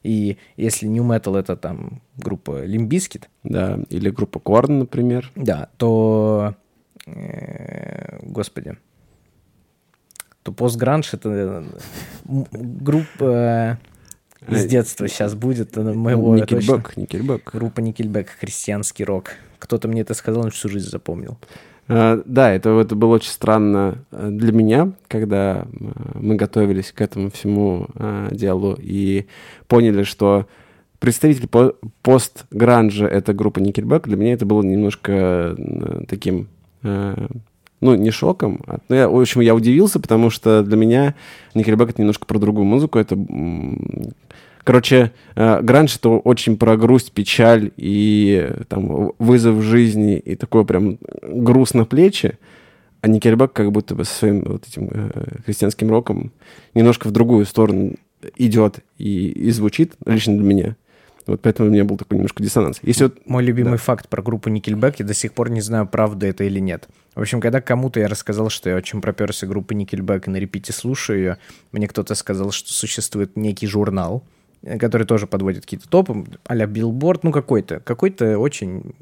И 0.06 0.38
если 0.58 0.88
new 0.88 1.04
metal 1.04 1.38
это 1.38 1.56
там 1.56 2.02
группа 2.18 2.66
Limbiskit, 2.66 3.24
да, 3.44 3.80
или 3.90 4.10
группа 4.10 4.40
Корн, 4.40 4.80
например. 4.80 5.32
да, 5.36 5.70
то, 5.78 6.56
э, 7.06 8.20
господи, 8.22 8.78
то 10.44 10.52
постгранж 10.52 11.14
это 11.14 11.66
э, 12.26 12.44
группа 12.54 13.80
из 14.48 14.66
Э, 14.66 14.68
детства 14.68 15.08
сейчас 15.08 15.34
будет, 15.34 15.76
моего. 15.76 16.36
Никельбэк, 16.36 16.98
Никельбэк. 16.98 17.52
Группа 17.54 17.80
Nickelback, 17.80 18.28
христианский 18.40 19.04
рок. 19.04 19.32
Кто-то 19.60 19.88
мне 19.88 20.02
это 20.02 20.14
сказал, 20.14 20.44
он 20.44 20.52
всю 20.52 20.70
жизнь 20.70 20.90
запомнил. 20.90 21.38
А, 21.88 22.22
Да, 22.26 22.52
это, 22.52 22.70
это 22.80 22.96
было 22.96 23.16
очень 23.16 23.30
странно 23.30 24.00
э, 24.12 24.30
для 24.32 24.52
меня, 24.52 24.92
когда 25.08 25.66
э, 25.72 25.86
мы 26.20 26.36
готовились 26.36 26.92
к 26.92 27.02
этому 27.02 27.30
всему 27.30 27.88
э, 27.96 28.30
делу 28.32 28.76
и 28.80 29.26
поняли, 29.68 30.04
что 30.04 30.48
представитель 31.00 31.48
по- 31.48 31.76
пост-гранжа— 32.02 33.06
это 33.08 33.34
группа 33.34 33.60
Nickelback. 33.60 34.04
Для 34.08 34.18
меня 34.18 34.34
это 34.34 34.46
было 34.46 34.64
немножко 34.64 35.56
э, 35.58 36.04
таким, 36.08 36.48
ну, 36.82 37.96
не 37.96 38.10
шоком. 38.12 38.62
а- 38.68 38.80
ну, 38.90 38.96
я, 38.96 39.10
в 39.10 39.20
общем, 39.20 39.42
я 39.42 39.54
удивился, 39.54 40.00
потому 40.00 40.30
что 40.32 40.64
для 40.64 40.78
меня 40.78 41.14
Nickelback— 41.54 41.90
это 41.90 42.02
немножко 42.02 42.26
про 42.26 42.40
другую 42.40 42.66
музыку. 42.66 42.98
Это, 42.98 43.16
короче, 44.66 45.14
э, 45.36 45.62
гранж— 45.62 45.96
это 45.98 46.10
очень 46.10 46.58
про 46.58 46.76
грусть, 46.76 47.14
печаль 47.14 47.72
и 47.78 48.50
э, 48.50 48.64
там 48.68 49.14
вызов 49.18 49.64
жизни 49.64 50.18
и 50.18 50.36
такое 50.36 50.66
прям 50.66 50.98
груз 51.22 51.74
на 51.74 51.86
плечи. 51.86 52.38
А 53.00 53.08
Никельбэк 53.08 53.54
как 53.54 53.72
будто 53.72 53.96
бы 53.96 54.04
со 54.04 54.14
своим 54.14 54.44
вот 54.44 54.68
этим 54.68 54.90
э, 54.92 55.10
христианским 55.46 55.90
роком 55.90 56.34
немножко 56.74 57.08
в 57.08 57.12
другую 57.12 57.46
сторону 57.46 57.96
идет 58.36 58.80
и, 58.98 59.30
и 59.30 59.52
звучит, 59.52 59.94
лично 60.06 60.36
для 60.36 60.44
меня. 60.44 60.76
Вот 61.28 61.42
поэтому 61.42 61.70
у 61.70 61.72
меня 61.72 61.86
был 61.86 61.98
такой 61.98 62.18
немножко 62.18 62.44
диссонанс. 62.44 62.80
Если 62.84 63.06
вот 63.06 63.18
Мой 63.26 63.44
любимый 63.44 63.78
факт 63.78 64.10
про 64.10 64.22
группу 64.22 64.50
Nickelback, 64.50 64.96
я 65.00 65.06
до 65.06 65.14
сих 65.14 65.34
пор 65.34 65.50
не 65.50 65.62
знаю, 65.62 65.88
правда 65.88 66.28
это 66.28 66.44
или 66.44 66.60
нет. 66.60 66.88
В 67.16 67.22
общем, 67.22 67.42
когда 67.42 67.62
кому-то 67.62 68.00
я 68.00 68.08
рассказал, 68.08 68.50
что 68.50 68.70
я 68.70 68.76
очень 68.76 69.02
проперся 69.02 69.48
группы 69.48 69.74
Nickelback 69.74 70.24
и 70.28 70.30
на 70.30 70.38
репите 70.38 70.74
слушаю 70.74 71.20
ее, 71.20 71.38
мне 71.72 71.88
кто-то 71.88 72.14
сказал, 72.16 72.52
что 72.52 72.72
существует 72.74 73.38
некий 73.38 73.68
журнал, 73.68 74.24
который 74.80 75.06
тоже 75.06 75.28
подводит 75.28 75.62
какие-то 75.64 75.88
топы, 75.88 76.26
а-ля 76.46 76.66
Billboard, 76.66 77.20
ну 77.24 77.32
какой-то, 77.32 77.80
какой-то 77.80 78.38
очень 78.40 78.94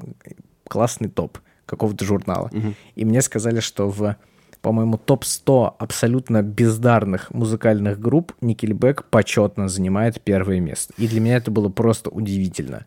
классный 0.68 1.08
топ 1.08 1.38
какого-то 1.66 2.04
журнала. 2.04 2.50
И 2.94 3.04
мне 3.04 3.22
сказали, 3.22 3.60
что 3.60 3.88
в, 3.88 4.16
по-моему, 4.60 4.98
топ-100 4.98 5.74
абсолютно 5.78 6.42
бездарных 6.42 7.30
музыкальных 7.32 7.98
групп 7.98 8.32
Nickelback 8.42 9.04
почетно 9.10 9.68
занимает 9.68 10.20
первое 10.20 10.60
место. 10.60 10.92
И 10.98 11.08
для 11.08 11.20
меня 11.20 11.36
это 11.36 11.50
было 11.50 11.68
просто 11.68 12.10
удивительно. 12.10 12.84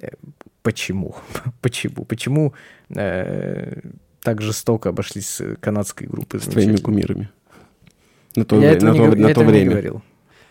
Э, 0.00 0.08
Почему? 0.62 1.16
Почему? 1.60 2.04
Почему 2.04 2.54
э, 2.94 3.80
так 4.20 4.40
жестоко 4.40 4.90
обошлись 4.90 5.26
с 5.28 5.56
канадской 5.60 6.06
группой? 6.06 6.38
с 6.40 6.44
твоими 6.44 6.76
кумирами. 6.76 7.30
На 8.36 8.44
то, 8.44 8.56
Я 8.60 8.68
вре- 8.68 8.76
этого 8.76 8.90
на 8.90 8.92
не, 8.94 8.98
то- 9.10 9.16
на 9.16 9.18
я 9.18 9.24
то 9.26 9.30
этого 9.40 9.44
не 9.44 9.50
время. 9.50 9.70
говорил. 9.70 10.02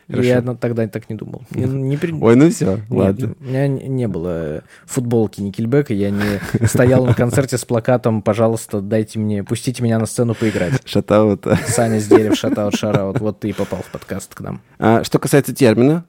Хорошо. 0.09 0.27
Я 0.27 0.41
тогда 0.41 0.87
так 0.87 1.09
не 1.09 1.15
думал. 1.15 1.43
Не- 1.51 1.63
не 1.89 1.97
при- 1.97 2.13
Ой, 2.13 2.35
ну 2.35 2.49
все, 2.49 2.75
Нет, 2.75 2.81
ладно. 2.89 3.35
У 3.39 3.43
меня 3.43 3.67
не 3.67 4.07
было 4.07 4.63
футболки 4.85 5.41
Никельбека, 5.41 5.93
я 5.93 6.09
не 6.09 6.39
стоял 6.67 7.05
на 7.05 7.13
концерте 7.13 7.57
с 7.57 7.65
плакатом 7.65 8.21
«Пожалуйста, 8.21 8.81
дайте 8.81 9.19
мне, 9.19 9.43
пустите 9.43 9.83
меня 9.83 9.99
на 9.99 10.05
сцену 10.05 10.35
поиграть». 10.35 10.81
Шатаут. 10.85 11.45
Саня 11.67 11.99
с 11.99 12.07
дерев, 12.07 12.35
шатаут, 12.35 12.75
шараут. 12.75 13.19
Вот 13.19 13.39
ты 13.39 13.49
и 13.49 13.53
попал 13.53 13.81
в 13.81 13.91
подкаст 13.91 14.35
к 14.35 14.41
нам. 14.41 14.61
А, 14.79 15.03
что 15.03 15.19
касается 15.19 15.53
термина, 15.53 16.05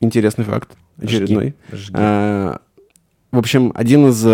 интересный 0.00 0.44
факт, 0.44 0.70
очередной. 1.00 1.54
Жги. 1.72 1.94
А, 1.96 2.58
в 3.32 3.38
общем, 3.38 3.72
один 3.74 4.08
из 4.08 4.24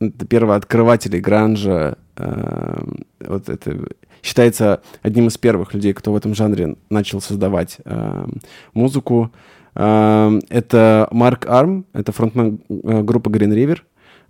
это 0.00 0.26
первооткрывателей 0.26 1.20
гранжа, 1.20 1.96
эм, 2.16 3.04
вот 3.20 3.48
это 3.48 3.76
считается 4.22 4.80
одним 5.02 5.28
из 5.28 5.38
первых 5.38 5.74
людей, 5.74 5.92
кто 5.92 6.12
в 6.12 6.16
этом 6.16 6.34
жанре 6.34 6.76
начал 6.90 7.20
создавать 7.20 7.78
эм, 7.84 8.40
музыку. 8.74 9.30
Эм, 9.74 10.40
это 10.48 11.08
Марк 11.10 11.46
Арм, 11.48 11.84
это 11.92 12.12
фронтмен 12.12 12.60
э, 12.68 13.02
группы 13.02 13.30
Green 13.30 13.54
River, 13.54 13.78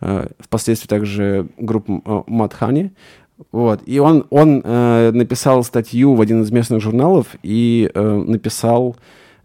э, 0.00 0.26
впоследствии 0.38 0.88
также 0.88 1.48
э, 1.56 1.62
Mad 1.62 2.52
Honey. 2.60 2.90
Вот. 3.52 3.82
И 3.86 3.98
он, 4.00 4.26
он 4.30 4.62
э, 4.64 5.10
написал 5.12 5.62
статью 5.64 6.14
в 6.14 6.20
один 6.20 6.42
из 6.42 6.50
местных 6.50 6.80
журналов 6.82 7.26
и 7.42 7.88
э, 7.94 8.24
написал, 8.26 8.96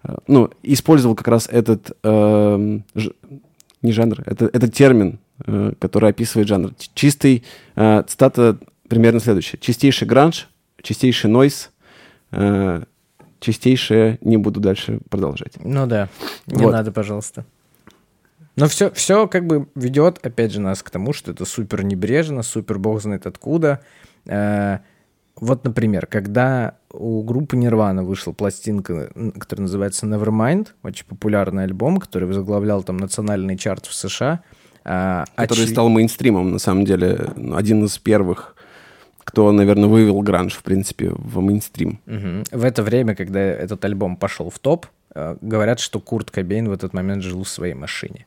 э, 0.03 0.15
ну, 0.27 0.49
использовал 0.63 1.15
как 1.15 1.27
раз 1.27 1.47
этот, 1.51 1.95
эм, 2.03 2.83
ж- 2.95 3.11
не 3.83 3.91
жанр, 3.91 4.23
это, 4.25 4.45
это 4.51 4.67
термин, 4.67 5.19
э, 5.45 5.73
который 5.79 6.09
описывает 6.09 6.47
жанр. 6.47 6.71
Чистый, 6.95 7.43
э, 7.75 8.03
цитата 8.07 8.57
примерно 8.93 9.19
следующая. 9.19 9.57
Чистейший 9.57 10.07
гранж, 10.07 10.47
чистейший 10.81 11.29
нойс, 11.29 11.71
э, 12.31 12.83
чистейшее, 13.39 14.17
не 14.21 14.37
буду 14.37 14.59
дальше 14.59 14.99
продолжать. 15.09 15.53
Ну 15.63 15.85
да, 15.87 16.09
не 16.47 16.63
Вот. 16.63 16.71
надо, 16.71 16.91
пожалуйста. 16.91 17.45
Но 18.55 18.67
все, 18.67 18.91
все 18.91 19.27
как 19.27 19.47
бы 19.47 19.67
ведет, 19.75 20.19
опять 20.25 20.51
же, 20.51 20.61
нас 20.61 20.83
к 20.83 20.89
тому, 20.91 21.11
что 21.13 21.31
это 21.31 21.43
супер 21.45 21.83
небрежно, 21.83 22.43
супер 22.43 22.77
бог 22.77 23.01
знает 23.01 23.25
откуда. 23.25 23.79
Э, 24.27 24.79
вот, 25.35 25.63
например, 25.65 26.05
когда 26.05 26.75
у 26.91 27.23
группы 27.23 27.57
Нирвана 27.57 28.03
вышла 28.03 28.31
пластинка, 28.31 29.09
которая 29.39 29.63
называется 29.63 30.05
Nevermind, 30.05 30.67
очень 30.83 31.05
популярный 31.07 31.63
альбом, 31.63 31.97
который 31.97 32.27
возглавлял 32.27 32.83
там 32.83 32.97
национальный 32.97 33.57
чарт 33.57 33.87
в 33.87 33.93
США. 33.95 34.41
а, 34.85 35.25
Который 35.35 35.65
очи- 35.65 35.71
стал 35.71 35.89
мейнстримом, 35.89 36.51
на 36.51 36.59
самом 36.59 36.85
деле, 36.85 37.31
один 37.55 37.83
из 37.85 37.97
первых, 37.97 38.52
кто, 39.23 39.51
наверное, 39.51 39.87
вывел 39.87 40.21
гранж, 40.21 40.53
в 40.53 40.63
принципе, 40.63 41.11
в 41.13 41.39
мейнстрим. 41.39 41.99
Мгм. 42.05 42.43
В 42.51 42.63
это 42.63 42.83
время, 42.83 43.15
когда 43.15 43.39
этот 43.39 43.83
альбом 43.85 44.15
пошел 44.15 44.49
в 44.49 44.59
топ, 44.59 44.87
э, 45.15 45.37
говорят, 45.41 45.79
что 45.79 45.99
Курт 45.99 46.31
Кобейн 46.31 46.69
в 46.69 46.71
этот 46.71 46.93
момент 46.93 47.23
жил 47.23 47.43
в 47.43 47.49
своей 47.49 47.73
машине. 47.73 48.25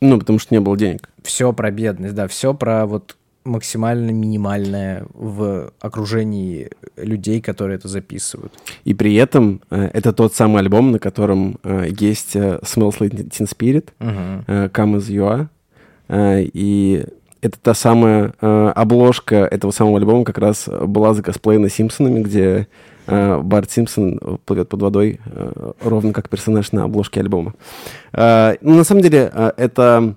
Ну, 0.00 0.18
потому 0.18 0.38
что 0.38 0.54
не 0.54 0.60
было 0.60 0.76
денег. 0.76 1.10
Все 1.22 1.52
про 1.52 1.70
бедность, 1.70 2.14
да, 2.14 2.26
все 2.26 2.54
про 2.54 2.86
вот 2.86 3.16
максимально 3.44 4.10
минимальное 4.10 5.04
в 5.14 5.72
окружении 5.80 6.70
людей, 6.96 7.40
которые 7.40 7.76
это 7.76 7.88
записывают. 7.88 8.52
И 8.84 8.94
при 8.94 9.14
этом 9.14 9.62
э, 9.70 9.90
это 9.92 10.12
тот 10.12 10.34
самый 10.34 10.60
альбом, 10.60 10.92
на 10.92 10.98
котором 10.98 11.58
э, 11.62 11.88
есть 11.98 12.36
Smells 12.36 12.98
Like 12.98 13.28
Teen 13.30 13.48
Spirit, 13.48 13.88
э, 13.98 14.68
Come 14.68 14.96
As 14.96 15.08
You 15.08 15.26
Are. 15.28 15.48
И 16.12 17.06
это 17.42 17.58
та 17.60 17.74
самая 17.74 18.34
э, 18.40 18.72
обложка 18.74 19.36
этого 19.36 19.70
самого 19.70 19.98
альбома 19.98 20.24
как 20.24 20.38
раз 20.38 20.68
была 20.68 21.14
закосплеена 21.14 21.70
Симпсонами, 21.70 22.22
где 22.22 22.68
э, 23.06 23.40
Барт 23.40 23.70
Симпсон 23.70 24.38
плывет 24.44 24.68
под 24.68 24.82
водой, 24.82 25.20
э, 25.24 25.72
ровно 25.82 26.12
как 26.12 26.28
персонаж 26.28 26.72
на 26.72 26.84
обложке 26.84 27.20
альбома. 27.20 27.54
Э, 28.12 28.56
ну, 28.60 28.74
на 28.74 28.84
самом 28.84 29.02
деле, 29.02 29.30
э, 29.32 29.52
это 29.56 30.14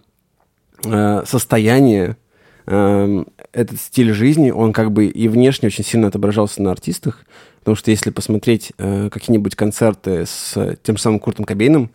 э, 0.86 1.24
состояние, 1.26 2.18
э, 2.66 3.24
этот 3.54 3.80
стиль 3.80 4.14
жизни, 4.14 4.52
он 4.52 4.74
как 4.74 4.92
бы 4.92 5.06
и 5.06 5.28
внешне 5.28 5.68
очень 5.68 5.86
сильно 5.86 6.08
отображался 6.08 6.62
на 6.62 6.72
артистах, 6.72 7.26
потому 7.60 7.76
что 7.76 7.92
если 7.92 8.10
посмотреть 8.10 8.74
э, 8.78 9.10
какие-нибудь 9.10 9.56
концерты 9.56 10.26
с 10.26 10.76
тем 10.84 10.98
самым 10.98 11.20
Куртом 11.20 11.46
Кобейном, 11.46 11.92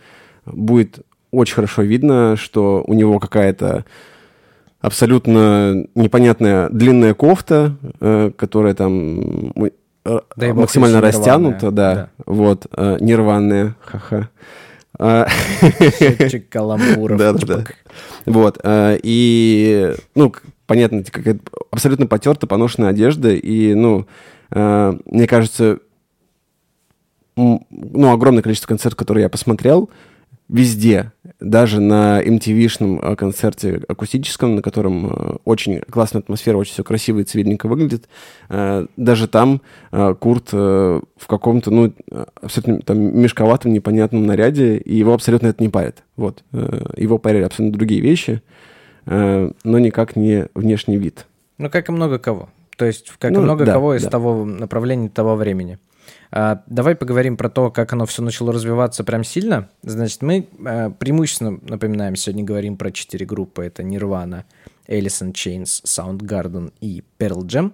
будет 0.47 1.01
очень 1.31 1.55
хорошо 1.55 1.83
видно, 1.83 2.37
что 2.37 2.83
у 2.87 2.95
него 2.95 3.19
какая-то 3.19 3.85
абсолютно 4.81 5.87
непонятная 5.95 6.69
длинная 6.69 7.15
кофта, 7.15 7.77
э, 8.01 8.31
которая 8.37 8.75
там 8.75 9.51
э, 9.57 9.71
бог, 10.05 10.55
максимально 10.55 11.01
растянута, 11.01 11.71
да, 11.71 11.95
да. 11.95 12.09
вот, 12.27 12.67
э, 12.73 12.99
нирванная, 13.01 13.77
ха-ха. 13.85 14.29
А, 15.01 15.29
Счетчик 15.99 16.49
каламбуров. 16.51 17.19
да, 17.19 17.33
да, 17.33 17.47
да. 17.47 17.65
Вот. 18.27 18.59
И, 18.65 19.95
ну, 20.17 20.35
понятно, 20.67 21.05
какая-то 21.05 21.41
абсолютно 21.71 22.07
потертая, 22.07 22.49
поношенная 22.49 22.91
одежда. 22.91 23.33
И, 23.33 23.75
ну, 23.75 24.07
мне 24.51 25.27
кажется, 25.29 25.79
ну, 27.37 28.13
огромное 28.13 28.43
количество 28.43 28.67
концертов, 28.67 28.99
которые 28.99 29.23
я 29.23 29.29
посмотрел, 29.29 29.89
везде, 30.49 31.13
даже 31.41 31.81
на 31.81 32.21
MTV-шном 32.23 33.01
э, 33.01 33.17
концерте 33.17 33.81
акустическом, 33.87 34.57
на 34.57 34.63
котором 34.63 35.07
э, 35.07 35.37
очень 35.45 35.81
классная 35.81 36.21
атмосфера, 36.21 36.57
очень 36.57 36.73
все 36.73 36.83
красиво 36.83 37.21
и 37.21 37.25
цветненько 37.25 37.69
выглядит, 37.69 38.09
э, 38.49 38.87
даже 38.97 39.29
там 39.29 39.61
Курт 40.21 40.53
в 40.53 41.27
каком-то, 41.27 41.71
ну, 41.71 41.93
абсолютно 42.41 42.81
там 42.83 43.21
мешковатом, 43.21 43.73
непонятном 43.73 44.27
наряде, 44.27 44.77
и 44.77 44.97
его 44.97 45.15
абсолютно 45.15 45.49
это 45.49 45.63
не 45.63 45.69
парит. 45.69 46.03
Вот. 46.17 46.43
Его 46.97 47.19
парили 47.19 47.43
абсолютно 47.43 47.77
другие 47.77 48.01
вещи, 48.01 48.43
но 49.07 49.53
никак 49.65 50.17
не 50.17 50.49
внешний 50.55 50.97
вид. 50.99 51.27
Ну, 51.59 51.71
как 51.71 51.89
и 51.89 51.93
много 51.93 52.19
кого. 52.19 52.49
То 52.77 52.85
есть, 52.85 53.13
как 53.19 53.31
и 53.31 53.35
Ну, 53.35 53.43
много 53.43 53.65
да, 53.65 53.73
кого 53.73 53.95
из 53.95 54.05
да. 54.05 54.11
того 54.11 54.45
направления, 54.45 55.09
того 55.09 55.35
времени. 55.37 55.79
А, 56.31 56.63
давай 56.67 56.95
поговорим 56.95 57.37
про 57.37 57.49
то, 57.49 57.71
как 57.71 57.93
оно 57.93 58.07
все 58.07 58.23
начало 58.23 58.53
развиваться 58.53 59.05
прям 59.05 59.25
сильно. 59.25 59.69
Значит, 59.83 60.23
мы 60.23 60.49
а, 60.65 60.91
преимущественно, 60.91 61.59
напоминаем, 61.63 62.17
сегодня 62.17 62.45
говорим 62.45 62.77
про 62.77 62.91
четыре 62.91 63.27
группы. 63.27 63.65
Это 63.65 63.83
Nirvana, 63.83 64.45
Alice 64.87 65.23
in 65.23 65.33
Chains, 65.33 65.83
Soundgarden 65.85 66.73
и 66.81 67.03
Pearl 67.19 67.43
Jam. 67.45 67.73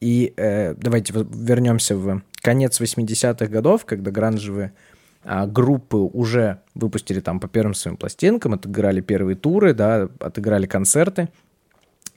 И 0.00 0.34
э, 0.36 0.74
давайте 0.74 1.12
вернемся 1.12 1.96
в 1.96 2.22
конец 2.42 2.80
80-х 2.80 3.46
годов, 3.46 3.84
когда 3.84 4.10
гранжевые 4.10 4.72
а, 5.24 5.46
группы 5.46 5.96
уже 5.96 6.58
выпустили 6.74 7.20
там 7.20 7.38
по 7.38 7.46
первым 7.46 7.74
своим 7.74 7.96
пластинкам, 7.96 8.54
отыграли 8.54 9.00
первые 9.00 9.36
туры, 9.36 9.74
да, 9.74 10.08
отыграли 10.18 10.66
концерты. 10.66 11.28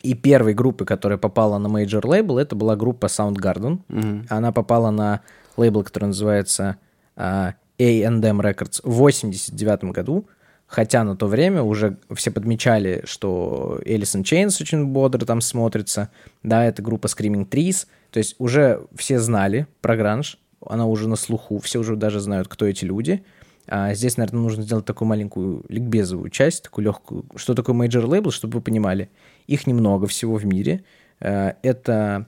И 0.02 0.16
первой 0.16 0.54
группой, 0.56 0.86
которая 0.86 1.18
попала 1.18 1.58
на 1.60 1.70
major 1.70 2.06
лейбл, 2.06 2.38
это 2.38 2.56
была 2.56 2.76
группа 2.76 3.06
Soundgarden. 3.06 4.26
Она 4.30 4.52
попала 4.52 4.92
на 4.92 5.22
лейбл, 5.58 5.84
который 5.84 6.06
называется 6.06 6.78
а, 7.16 7.56
A&M 7.80 8.42
Records 8.42 8.82
в 8.84 8.94
89 8.94 9.86
году. 9.86 10.28
Хотя 10.68 11.04
на 11.04 11.16
то 11.16 11.28
время 11.28 11.62
уже 11.62 11.98
все 12.16 12.32
подмечали, 12.32 13.04
что 13.06 13.80
in 13.86 14.02
Chains 14.02 14.58
очень 14.60 14.86
бодро 14.86 15.26
там 15.26 15.40
смотрится. 15.40 16.10
Да, 16.42 16.66
это 16.66 16.82
группа 16.82 17.06
Screaming 17.06 17.48
Trees. 17.48 17.86
То 18.10 18.18
есть 18.18 18.36
уже 18.40 18.82
все 18.96 19.20
знали 19.20 19.68
про 19.82 19.96
гранж. 19.96 20.40
Она 20.66 20.88
уже 20.88 21.08
на 21.08 21.18
слуху. 21.18 21.60
Все 21.60 21.80
уже 21.80 21.96
даже 21.96 22.20
знают, 22.20 22.48
кто 22.48 22.66
эти 22.66 22.84
люди. 22.84 23.24
А 23.68 23.94
здесь, 23.94 24.18
наверное, 24.18 24.42
нужно 24.42 24.64
сделать 24.64 24.86
такую 24.86 25.08
маленькую 25.08 25.66
ликбезовую 25.70 26.30
часть, 26.30 26.64
такую 26.64 26.86
легкую. 26.86 27.26
Что 27.36 27.54
такое 27.54 27.76
major 27.76 28.06
лейбл, 28.06 28.32
чтобы 28.32 28.56
вы 28.56 28.62
понимали. 28.62 29.10
Их 29.48 29.68
немного 29.68 30.08
всего 30.08 30.36
в 30.36 30.46
мире. 30.46 30.84
Э, 31.20 31.54
Это, 31.62 32.28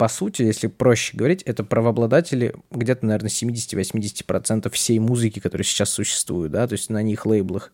по 0.00 0.08
сути, 0.08 0.40
если 0.40 0.66
проще 0.66 1.14
говорить, 1.14 1.42
это 1.42 1.62
правообладатели 1.62 2.54
где-то, 2.70 3.04
наверное, 3.04 3.28
70-80% 3.28 4.70
всей 4.70 4.98
музыки, 4.98 5.40
которая 5.40 5.62
сейчас 5.62 5.90
существует, 5.90 6.52
да, 6.52 6.66
то 6.66 6.72
есть 6.72 6.88
на 6.88 7.02
них 7.02 7.26
лейблах, 7.26 7.70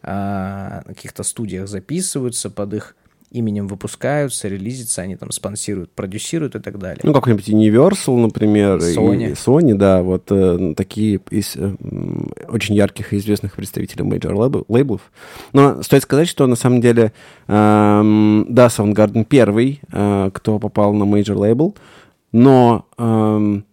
а, 0.00 0.80
на 0.86 0.94
каких-то 0.94 1.22
студиях 1.22 1.68
записываются, 1.68 2.48
под 2.48 2.72
их 2.72 2.96
именем 3.30 3.66
выпускаются, 3.66 4.48
релизятся, 4.48 5.02
они 5.02 5.16
там 5.16 5.30
спонсируют, 5.30 5.92
продюсируют 5.92 6.54
и 6.54 6.60
так 6.60 6.78
далее. 6.78 7.00
Ну, 7.02 7.12
какой-нибудь 7.12 7.48
Universal, 7.48 8.16
например, 8.16 8.78
Sony. 8.78 9.30
и 9.30 9.32
Sony, 9.32 9.74
да, 9.74 10.02
вот 10.02 10.30
э, 10.30 10.74
такие 10.76 11.20
из 11.30 11.56
э, 11.56 11.74
очень 12.48 12.74
ярких 12.74 13.12
и 13.12 13.18
известных 13.18 13.54
представителей 13.54 14.04
major 14.04 14.34
лейблов. 14.68 15.00
Но 15.52 15.82
стоит 15.82 16.02
сказать, 16.02 16.28
что 16.28 16.46
на 16.46 16.56
самом 16.56 16.80
деле, 16.80 17.12
эм, 17.48 18.46
да, 18.48 18.66
Soundgarden 18.68 19.24
первый, 19.24 19.80
э, 19.92 20.30
кто 20.32 20.58
попал 20.58 20.92
на 20.92 21.04
major 21.04 21.36
лейбл, 21.36 21.76
но 22.32 22.86
эм, 22.98 23.64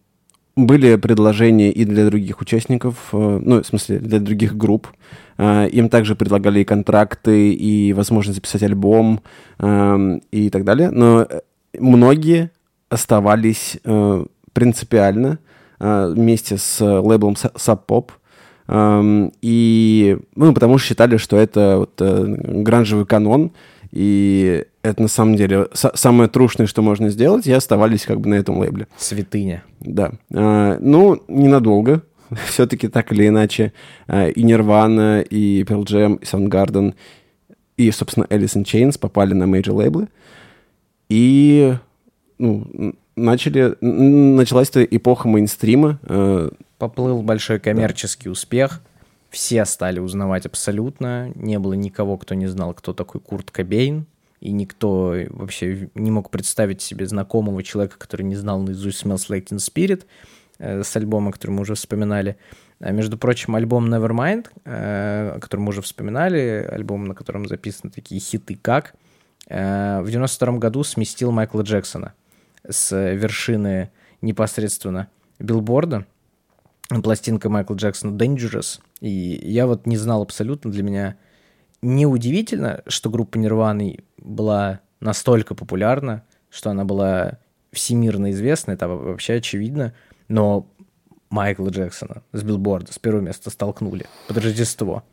были 0.55 0.95
предложения 0.97 1.71
и 1.71 1.85
для 1.85 2.05
других 2.05 2.41
участников, 2.41 2.95
э, 3.11 3.39
ну, 3.43 3.61
в 3.61 3.65
смысле, 3.65 3.99
для 3.99 4.19
других 4.19 4.55
групп. 4.55 4.87
Э, 5.37 5.67
Им 5.69 5.89
также 5.89 6.15
предлагали 6.15 6.59
и 6.59 6.63
контракты, 6.63 7.53
и 7.53 7.93
возможность 7.93 8.35
записать 8.35 8.63
альбом, 8.63 9.21
эм, 9.59 10.21
и 10.31 10.49
так 10.49 10.63
далее. 10.63 10.91
Но 10.91 11.21
э, 11.21 11.41
многие 11.79 12.51
оставались 12.89 13.77
э, 13.83 14.25
принципиально 14.53 15.39
э, 15.79 16.13
вместе 16.15 16.57
с 16.57 16.81
э, 16.81 16.99
лейблом 16.99 17.33
Sub 17.33 17.79
Pop. 17.87 18.11
И, 19.41 20.17
ну, 20.35 20.53
потому 20.53 20.77
что 20.77 20.87
считали, 20.87 21.17
что 21.17 21.35
это 21.35 21.79
вот, 21.79 21.99
э, 21.99 22.25
гранжевый 22.63 23.05
канон, 23.05 23.51
и 23.91 24.65
это 24.83 25.01
на 25.01 25.07
самом 25.07 25.35
деле 25.35 25.67
са- 25.73 25.95
самое 25.95 26.29
трушное, 26.29 26.67
что 26.67 26.81
можно 26.81 27.09
сделать, 27.09 27.47
и 27.47 27.51
оставались 27.51 28.05
как 28.05 28.19
бы 28.21 28.29
на 28.29 28.35
этом 28.35 28.57
лейбле. 28.59 28.87
Святыня. 28.97 29.63
Да. 29.79 30.11
А, 30.33 30.77
ну, 30.79 31.21
ненадолго. 31.27 32.01
Все-таки 32.47 32.87
так 32.87 33.11
или 33.11 33.27
иначе 33.27 33.73
а, 34.07 34.27
и 34.27 34.43
Nirvana, 34.43 35.23
и 35.23 35.63
Pearl 35.63 35.83
Jam, 35.85 36.19
и 36.19 36.25
Soundgarden, 36.25 36.93
и, 37.77 37.91
собственно, 37.91 38.25
Alice 38.25 38.55
in 38.55 38.63
Chains 38.63 38.99
попали 38.99 39.33
на 39.33 39.47
major 39.47 39.75
лейблы. 39.75 40.07
И 41.09 41.75
ну, 42.39 42.93
начали, 43.15 43.75
началась 43.81 44.69
эта 44.69 44.83
эпоха 44.83 45.27
мейнстрима. 45.27 45.99
э, 46.03 46.49
Поплыл 46.77 47.21
большой 47.21 47.59
коммерческий 47.59 48.29
успех. 48.29 48.81
Все 49.29 49.65
стали 49.65 49.99
узнавать 49.99 50.45
абсолютно. 50.45 51.31
Не 51.35 51.57
было 51.59 51.73
никого, 51.73 52.17
кто 52.17 52.35
не 52.35 52.47
знал, 52.47 52.73
кто 52.73 52.93
такой 52.93 53.21
Курт 53.21 53.49
Кобейн. 53.51 54.05
И 54.43 54.51
никто 54.51 55.15
вообще 55.29 55.89
не 55.95 56.11
мог 56.11 56.29
представить 56.29 56.81
себе 56.81 57.05
знакомого 57.05 57.63
человека, 57.63 57.97
который 57.97 58.23
не 58.23 58.35
знал 58.35 58.59
наизусть 58.59 59.01
Smells 59.01 59.29
Like 59.29 59.45
Teen 59.45 59.57
Spirit 59.57 60.03
э, 60.59 60.83
с 60.83 60.93
альбома, 60.97 61.31
который 61.31 61.51
мы 61.51 61.61
уже 61.61 61.75
вспоминали. 61.75 62.35
А, 62.81 62.91
между 62.91 63.17
прочим, 63.17 63.55
альбом 63.55 63.87
Nevermind, 63.87 64.47
э, 64.65 65.35
о 65.35 65.39
котором 65.39 65.63
мы 65.63 65.69
уже 65.69 65.81
вспоминали, 65.81 66.67
альбом, 66.69 67.05
на 67.05 67.15
котором 67.15 67.47
записаны 67.47 67.89
такие 67.89 68.19
хиты, 68.19 68.59
как 68.61 68.95
э, 69.47 70.01
в 70.01 70.11
92 70.11 70.57
году 70.57 70.83
сместил 70.83 71.31
Майкла 71.31 71.61
Джексона 71.61 72.13
с 72.67 72.93
вершины 72.93 73.91
непосредственно 74.21 75.07
билборда 75.39 76.05
пластинка 77.01 77.49
Майкла 77.49 77.75
Джексона 77.75 78.17
Dangerous. 78.17 78.81
И 78.99 79.09
я 79.09 79.67
вот 79.67 79.87
не 79.87 79.95
знал 79.95 80.21
абсолютно, 80.21 80.69
для 80.69 80.83
меня 80.83 81.15
неудивительно, 81.83 82.81
что 82.87 83.09
группа 83.09 83.37
Нирваны 83.37 83.99
была 84.23 84.79
настолько 84.99 85.55
популярна, 85.55 86.23
что 86.49 86.69
она 86.69 86.85
была 86.85 87.39
всемирно 87.71 88.31
известна, 88.31 88.71
это 88.71 88.87
вообще 88.87 89.35
очевидно, 89.35 89.93
но 90.27 90.67
Майкла 91.29 91.69
Джексона 91.69 92.21
с 92.31 92.43
билборда 92.43 92.93
с 92.93 92.99
первого 92.99 93.21
места 93.21 93.49
столкнули 93.49 94.05
под 94.27 94.37
Рождество. 94.37 95.03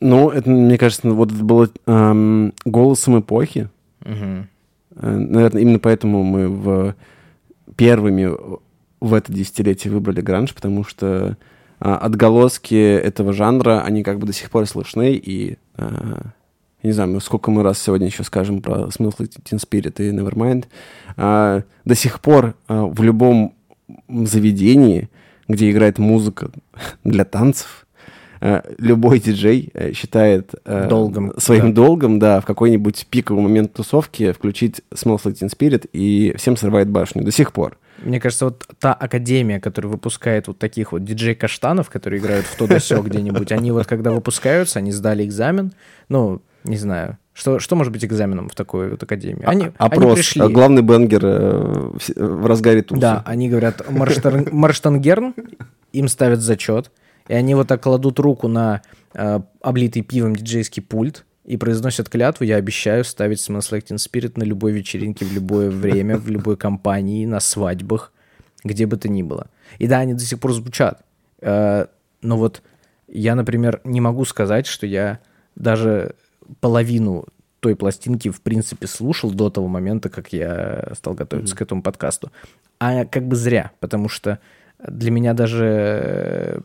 Ну, 0.00 0.30
это, 0.30 0.48
мне 0.48 0.78
кажется, 0.78 1.10
вот 1.10 1.32
это 1.32 1.42
было 1.42 1.68
эм, 1.86 2.54
голосом 2.64 3.20
эпохи. 3.20 3.68
Мгм. 4.00 4.48
Э, 4.96 5.10
Наверное, 5.10 5.62
именно 5.62 5.78
поэтому 5.80 6.22
мы 6.22 6.48
в 6.48 6.94
первыми 7.76 8.30
в 9.00 9.12
это 9.12 9.32
десятилетие 9.32 9.92
выбрали 9.92 10.20
гранж, 10.20 10.54
потому 10.54 10.84
что 10.84 11.36
а, 11.78 11.96
отголоски 11.98 12.74
этого 12.74 13.32
жанра, 13.34 13.82
они 13.82 14.02
как 14.02 14.18
бы 14.18 14.26
до 14.26 14.32
сих 14.32 14.50
пор 14.50 14.66
слышны, 14.66 15.12
и 15.12 15.58
а, 15.76 16.30
не 16.84 16.92
знаю, 16.92 17.20
сколько 17.20 17.50
мы 17.50 17.62
раз 17.62 17.80
сегодня 17.80 18.06
еще 18.06 18.24
скажем 18.24 18.60
про 18.60 18.90
смысл 18.90 19.22
Teen 19.22 19.58
Spirit 19.58 20.02
и 20.02 20.10
Nevermind, 20.10 20.66
а, 21.16 21.62
до 21.84 21.94
сих 21.94 22.20
пор 22.20 22.54
а, 22.68 22.84
в 22.84 23.02
любом 23.02 23.54
заведении, 24.08 25.08
где 25.48 25.70
играет 25.70 25.98
музыка 25.98 26.50
для 27.04 27.24
танцев, 27.24 27.86
а, 28.40 28.62
любой 28.76 29.20
диджей 29.20 29.70
э, 29.72 29.92
считает 29.94 30.54
э, 30.66 30.86
Долгом, 30.88 31.32
своим 31.38 31.72
да. 31.72 31.82
долгом, 31.82 32.18
да, 32.18 32.40
в 32.42 32.44
какой-нибудь 32.44 33.06
пиковый 33.08 33.42
момент 33.42 33.72
тусовки 33.72 34.32
включить 34.32 34.82
Smells 34.92 35.22
Like 35.24 35.40
Teen 35.40 35.50
Spirit, 35.50 35.88
и 35.94 36.34
всем 36.36 36.58
срывает 36.58 36.90
башню 36.90 37.24
до 37.24 37.30
сих 37.30 37.52
пор. 37.52 37.78
Мне 38.02 38.20
кажется, 38.20 38.46
вот 38.46 38.66
та 38.78 38.92
академия, 38.92 39.60
которая 39.60 39.90
выпускает 39.90 40.48
вот 40.48 40.58
таких 40.58 40.92
вот 40.92 41.04
диджей-каштанов, 41.04 41.88
которые 41.88 42.20
играют 42.20 42.44
в 42.44 42.56
то 42.58 42.66
да 42.66 42.76
где-нибудь, 42.78 43.50
они 43.52 43.70
вот 43.70 43.86
когда 43.86 44.10
выпускаются, 44.10 44.80
они 44.80 44.92
сдали 44.92 45.24
экзамен, 45.24 45.72
ну, 46.10 46.42
не 46.64 46.76
знаю, 46.76 47.18
что, 47.34 47.58
что 47.58 47.76
может 47.76 47.92
быть 47.92 48.04
экзаменом 48.04 48.48
в 48.48 48.54
такой 48.54 48.90
вот 48.90 49.02
академии? 49.02 49.44
Они, 49.44 49.64
они 49.64 49.72
Опрос. 49.76 50.14
пришли, 50.14 50.42
А 50.42 50.48
главный 50.48 50.82
бенгер 50.82 51.24
э, 51.24 51.90
в, 51.94 51.98
с- 52.00 52.14
в 52.14 52.46
разгаре 52.46 52.82
туса. 52.82 53.00
да, 53.00 53.22
они 53.26 53.48
говорят 53.48 53.82
«Марштар- 53.88 54.48
марштангерн, 54.52 55.34
им 55.92 56.08
ставят 56.08 56.40
зачет, 56.40 56.90
и 57.28 57.34
они 57.34 57.54
вот 57.54 57.68
так 57.68 57.82
кладут 57.82 58.18
руку 58.18 58.48
на 58.48 58.82
э, 59.14 59.40
облитый 59.60 60.02
пивом 60.02 60.34
диджейский 60.36 60.82
пульт 60.82 61.24
и 61.44 61.56
произносят 61.58 62.08
клятву, 62.08 62.44
я 62.44 62.56
обещаю 62.56 63.04
ставить 63.04 63.38
Smells 63.38 63.70
Like 63.70 63.84
Teen 63.86 63.96
Spirit 63.96 64.32
на 64.36 64.44
любой 64.44 64.72
вечеринке, 64.72 65.24
в 65.26 65.32
любое 65.32 65.70
время, 65.70 66.16
в 66.16 66.28
любой 66.28 66.56
компании, 66.56 67.26
на 67.26 67.40
свадьбах, 67.40 68.12
где 68.64 68.86
бы 68.86 68.96
то 68.96 69.08
ни 69.10 69.22
было. 69.22 69.48
И 69.78 69.86
да, 69.86 69.98
они 69.98 70.14
до 70.14 70.20
сих 70.20 70.38
пор 70.40 70.52
звучат. 70.54 71.02
Э, 71.42 71.86
но 72.22 72.38
вот 72.38 72.62
я, 73.08 73.34
например, 73.34 73.80
не 73.84 74.00
могу 74.00 74.24
сказать, 74.24 74.66
что 74.66 74.86
я 74.86 75.18
даже 75.56 76.14
половину 76.60 77.26
той 77.60 77.74
пластинки, 77.76 78.30
в 78.30 78.40
принципе, 78.40 78.86
слушал 78.86 79.30
до 79.32 79.48
того 79.50 79.68
момента, 79.68 80.08
как 80.10 80.32
я 80.32 80.92
стал 80.94 81.14
готовиться 81.14 81.56
к 81.56 81.62
этому 81.62 81.82
подкасту. 81.82 82.30
А 82.78 83.04
как 83.06 83.26
бы 83.26 83.36
зря, 83.36 83.70
потому 83.80 84.08
что 84.08 84.38
для 84.86 85.10
меня 85.10 85.32
даже... 85.32 85.64
э, 85.64 86.60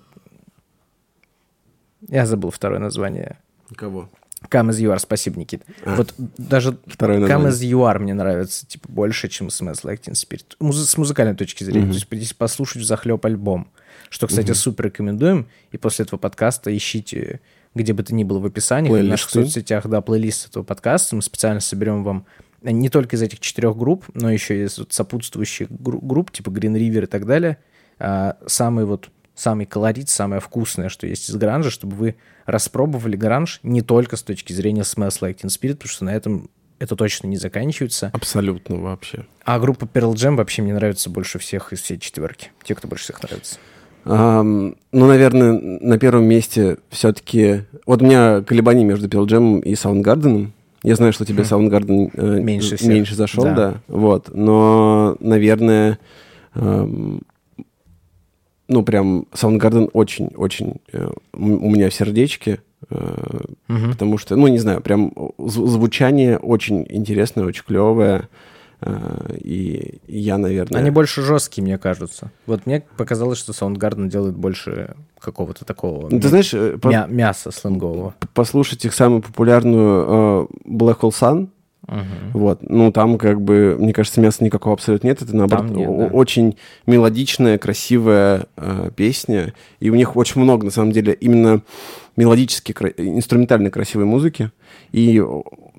Я 2.07 2.25
забыл 2.25 2.49
второе 2.51 2.79
название. 2.79 3.37
Кого? 3.75 4.09
Come 4.49 4.69
as 4.69 4.79
you 4.79 4.93
are, 4.93 4.99
спасибо, 4.99 5.37
Никит. 5.39 5.63
Вот 5.85 6.13
даже 6.37 6.77
Второе 6.87 7.19
Come 7.19 7.43
название. 7.43 7.49
as 7.49 7.61
you 7.71 7.93
are 7.93 7.99
мне 7.99 8.13
нравится, 8.13 8.65
типа, 8.65 8.87
больше, 8.89 9.27
чем 9.27 9.47
Smells 9.47 9.83
Like 9.83 10.01
Teen 10.01 10.13
Spirit. 10.13 10.55
Муз- 10.59 10.77
с 10.89 10.97
музыкальной 10.97 11.35
точки 11.35 11.63
зрения. 11.65 11.87
То 11.87 11.93
есть, 11.93 12.07
если 12.09 12.33
послушать 12.35 12.83
захлеб 12.85 13.25
альбом, 13.25 13.69
что, 14.09 14.27
кстати, 14.27 14.53
супер 14.53 14.85
рекомендуем. 14.85 15.47
И 15.71 15.77
после 15.77 16.05
этого 16.05 16.17
подкаста 16.19 16.75
ищите, 16.75 17.41
где 17.75 17.93
бы 17.93 18.03
то 18.03 18.13
ни 18.13 18.23
было 18.23 18.39
в 18.39 18.45
описании, 18.45 18.89
в 18.89 19.03
наших 19.03 19.29
соцсетях, 19.29 19.88
да, 19.88 20.01
плейлист 20.01 20.49
этого 20.49 20.63
подкаста. 20.63 21.15
Мы 21.15 21.21
специально 21.21 21.60
соберем 21.60 22.03
вам 22.03 22.25
э, 22.62 22.71
не 22.71 22.89
только 22.89 23.15
из 23.15 23.21
этих 23.21 23.39
четырех 23.39 23.77
групп, 23.77 24.05
но 24.13 24.32
еще 24.32 24.63
из 24.63 24.79
вот 24.79 24.93
сопутствующих 24.93 25.71
гру- 25.71 26.01
групп, 26.01 26.32
типа 26.32 26.49
Green 26.49 26.73
River 26.75 27.03
и 27.03 27.08
так 27.08 27.25
далее, 27.25 27.58
а, 27.99 28.38
самый 28.47 28.86
вот 28.86 29.10
самый 29.36 29.65
колорит, 29.65 30.10
самое 30.10 30.41
вкусное, 30.41 30.89
что 30.89 31.08
есть 31.08 31.29
из 31.29 31.36
гранжа, 31.36 31.69
чтобы 31.69 31.95
вы 31.95 32.15
распробовали 32.45 33.15
гранж 33.15 33.60
не 33.63 33.82
только 33.82 34.17
с 34.17 34.23
точки 34.23 34.51
зрения 34.51 34.82
Smells 34.82 35.21
Like 35.21 35.38
Teen 35.38 35.47
Spirit, 35.47 35.75
потому 35.75 35.89
что 35.89 36.05
на 36.05 36.13
этом 36.13 36.49
это 36.79 36.95
точно 36.95 37.27
не 37.27 37.38
заканчивается. 37.38 38.10
Абсолютно 38.13 38.77
вообще. 38.77 39.25
А 39.43 39.60
группа 39.60 39.86
Pearl 39.86 40.13
Jam 40.13 40.36
вообще 40.36 40.62
мне 40.62 40.73
нравится 40.73 41.10
больше 41.10 41.39
всех 41.39 41.73
из 41.73 41.82
всей 41.82 41.99
четверки. 41.99 42.51
Те, 42.63 42.75
кто 42.75 42.88
больше 42.88 43.05
всех 43.05 43.21
нравится. 43.21 43.58
Ам, 44.05 44.75
ну, 44.91 45.07
наверное, 45.07 45.53
на 45.81 45.97
первом 45.99 46.25
месте 46.25 46.77
все-таки... 46.89 47.62
Вот 47.85 48.01
у 48.01 48.05
меня 48.05 48.41
колебания 48.41 48.83
между 48.83 49.07
Pearl 49.07 49.25
Jam 49.27 49.62
и 49.62 49.73
Soundgarden. 49.73 50.47
Я 50.83 50.95
знаю, 50.95 51.12
что 51.13 51.25
тебе 51.25 51.43
Soundgarden 51.43 52.09
э, 52.13 52.39
Хм. 52.39 52.45
Меньше 52.45 52.77
всех. 52.77 52.89
меньше 52.89 53.15
зашел, 53.15 53.43
Да. 53.43 53.53
да. 53.55 53.73
Вот. 53.88 54.29
Но, 54.33 55.15
наверное, 55.19 55.99
ам, 56.53 57.21
ну, 58.67 58.83
прям 58.83 59.25
Soundgarden 59.33 59.89
очень-очень 59.93 60.75
э, 60.93 61.09
у 61.33 61.69
меня 61.69 61.89
в 61.89 61.93
сердечке. 61.93 62.59
э, 62.89 63.39
Потому 63.67 64.17
что, 64.17 64.35
ну, 64.35 64.47
не 64.47 64.59
знаю, 64.59 64.81
прям 64.81 65.09
зв- 65.38 65.67
звучание 65.67 66.38
очень 66.38 66.85
интересное, 66.89 67.45
очень 67.45 67.63
клевое. 67.67 68.29
Э, 68.81 69.35
И 69.43 69.99
я, 70.07 70.37
наверное... 70.37 70.81
Они 70.81 70.89
больше 70.91 71.21
жесткие, 71.21 71.63
мне 71.63 71.77
кажется. 71.77 72.31
Вот 72.45 72.65
мне 72.65 72.83
показалось, 72.97 73.37
что 73.39 73.51
Soundgarden 73.51 74.07
делает 74.09 74.35
больше 74.35 74.95
какого-то 75.19 75.65
такого 75.65 76.09
Ну, 76.09 76.19
ты 76.19 76.27
знаешь, 76.29 76.53
э, 76.53 76.77
по- 76.77 76.87
мя- 76.89 77.07
мяса 77.09 77.51
сленгового. 77.51 78.13
послушать 78.33 78.85
их 78.85 78.93
самую 78.93 79.21
популярную 79.21 80.47
э, 80.65 80.69
Black 80.69 80.99
Hole 80.99 81.11
Sun. 81.11 81.49
Вот, 82.33 82.59
ну 82.61 82.91
там 82.91 83.17
как 83.17 83.41
бы, 83.41 83.75
мне 83.79 83.93
кажется, 83.93 84.21
мяса 84.21 84.43
никакого 84.43 84.73
абсолютно 84.75 85.07
нет. 85.07 85.23
Это 85.23 85.35
наоборот 85.35 85.71
нет, 85.71 85.89
да. 85.89 86.05
очень 86.07 86.55
мелодичная, 86.85 87.57
красивая 87.57 88.45
э, 88.57 88.91
песня. 88.95 89.55
И 89.79 89.89
у 89.89 89.95
них 89.95 90.15
очень 90.15 90.39
много, 90.39 90.65
на 90.65 90.71
самом 90.71 90.91
деле, 90.91 91.13
именно 91.13 91.63
мелодически, 92.15 92.73
инструментальной 92.97 93.71
красивой 93.71 94.05
музыки. 94.05 94.51
И, 94.91 95.19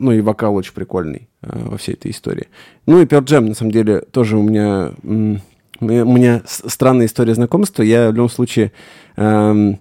ну, 0.01 0.13
и 0.13 0.21
вокал 0.21 0.55
очень 0.57 0.73
прикольный 0.75 1.29
э, 1.43 1.49
во 1.65 1.77
всей 1.77 1.95
этой 1.95 2.11
истории. 2.11 2.49
Ну 2.87 3.01
и 3.01 3.05
Pearl 3.05 3.25
Jam, 3.25 3.41
на 3.49 3.55
самом 3.55 3.71
деле, 3.73 4.01
тоже 4.01 4.37
у 4.37 4.43
меня... 4.43 4.93
м, 5.05 5.41
у 5.81 5.85
меня- 5.87 6.43
странная 6.47 7.07
история 7.07 7.35
знакомства. 7.35 7.83
Я 7.83 8.11
в 8.11 8.15
любом 8.15 8.29
случае... 8.29 8.73
эм, 9.17 9.79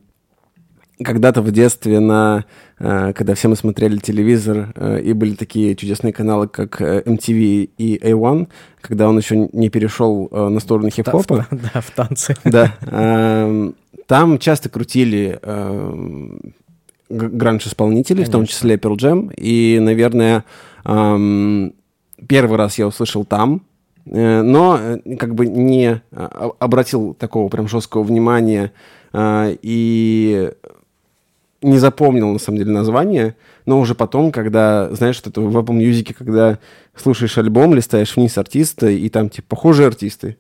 когда-то 1.01 1.41
в 1.41 1.49
детстве, 1.51 1.99
на, 2.01 2.43
э, 2.77 3.13
когда 3.15 3.34
все 3.34 3.47
мы 3.47 3.55
смотрели 3.55 3.97
телевизор, 3.99 4.73
э, 4.75 4.99
и 5.01 5.13
были 5.13 5.34
такие 5.36 5.73
чудесные 5.77 6.12
каналы, 6.12 6.49
как 6.49 6.82
э, 6.82 7.03
MTV 7.05 7.69
и 7.77 7.97
A1, 7.97 8.47
когда 8.82 9.08
он 9.08 9.17
еще 9.17 9.47
не 9.53 9.69
перешел 9.69 10.27
э, 10.29 10.49
на 10.49 10.60
сторону 10.60 10.89
хип-хопа. 10.89 11.47
Да, 11.51 11.79
в 11.82 11.91
танце. 11.95 12.36
Да. 12.43 12.75
эм, 12.82 13.75
Там 14.08 14.39
часто 14.39 14.67
крутили 14.67 15.39
эм, 15.41 16.53
гранж-исполнителей, 17.10 18.24
в 18.24 18.30
том 18.30 18.45
числе 18.45 18.76
Pearl 18.76 18.95
Jam. 18.95 19.34
И, 19.36 19.80
наверное, 19.80 20.45
эм, 20.86 21.74
первый 22.28 22.58
раз 22.58 22.78
я 22.78 22.88
услышал 22.88 23.26
там, 23.26 23.62
э, 24.06 24.41
но 24.41 24.78
э, 24.80 25.15
как 25.17 25.36
бы 25.36 25.48
не 25.48 26.02
а, 26.12 26.52
обратил 26.60 27.13
такого 27.13 27.50
прям 27.50 27.67
жесткого 27.67 28.04
внимания 28.04 28.72
э, 29.13 29.58
и 29.62 30.52
не 31.62 31.78
запомнил, 31.78 32.32
на 32.32 32.39
самом 32.39 32.60
деле, 32.60 32.72
название, 32.72 33.36
но 33.65 33.80
уже 33.80 33.95
потом, 33.95 34.32
когда, 34.32 34.93
знаешь, 34.93 35.15
что 35.15 35.30
это 35.30 35.41
в 35.41 35.58
Apple 35.58 35.78
Music, 35.78 36.13
когда 36.17 36.60
слушаешь 36.95 37.38
альбом, 37.38 37.74
листаешь 37.74 38.15
вниз 38.15 38.38
артиста, 38.38 38.89
и 38.89 39.10
там, 39.10 39.30
типа, 39.30 39.48
похожие 39.50 39.88
артисты. 39.88 40.38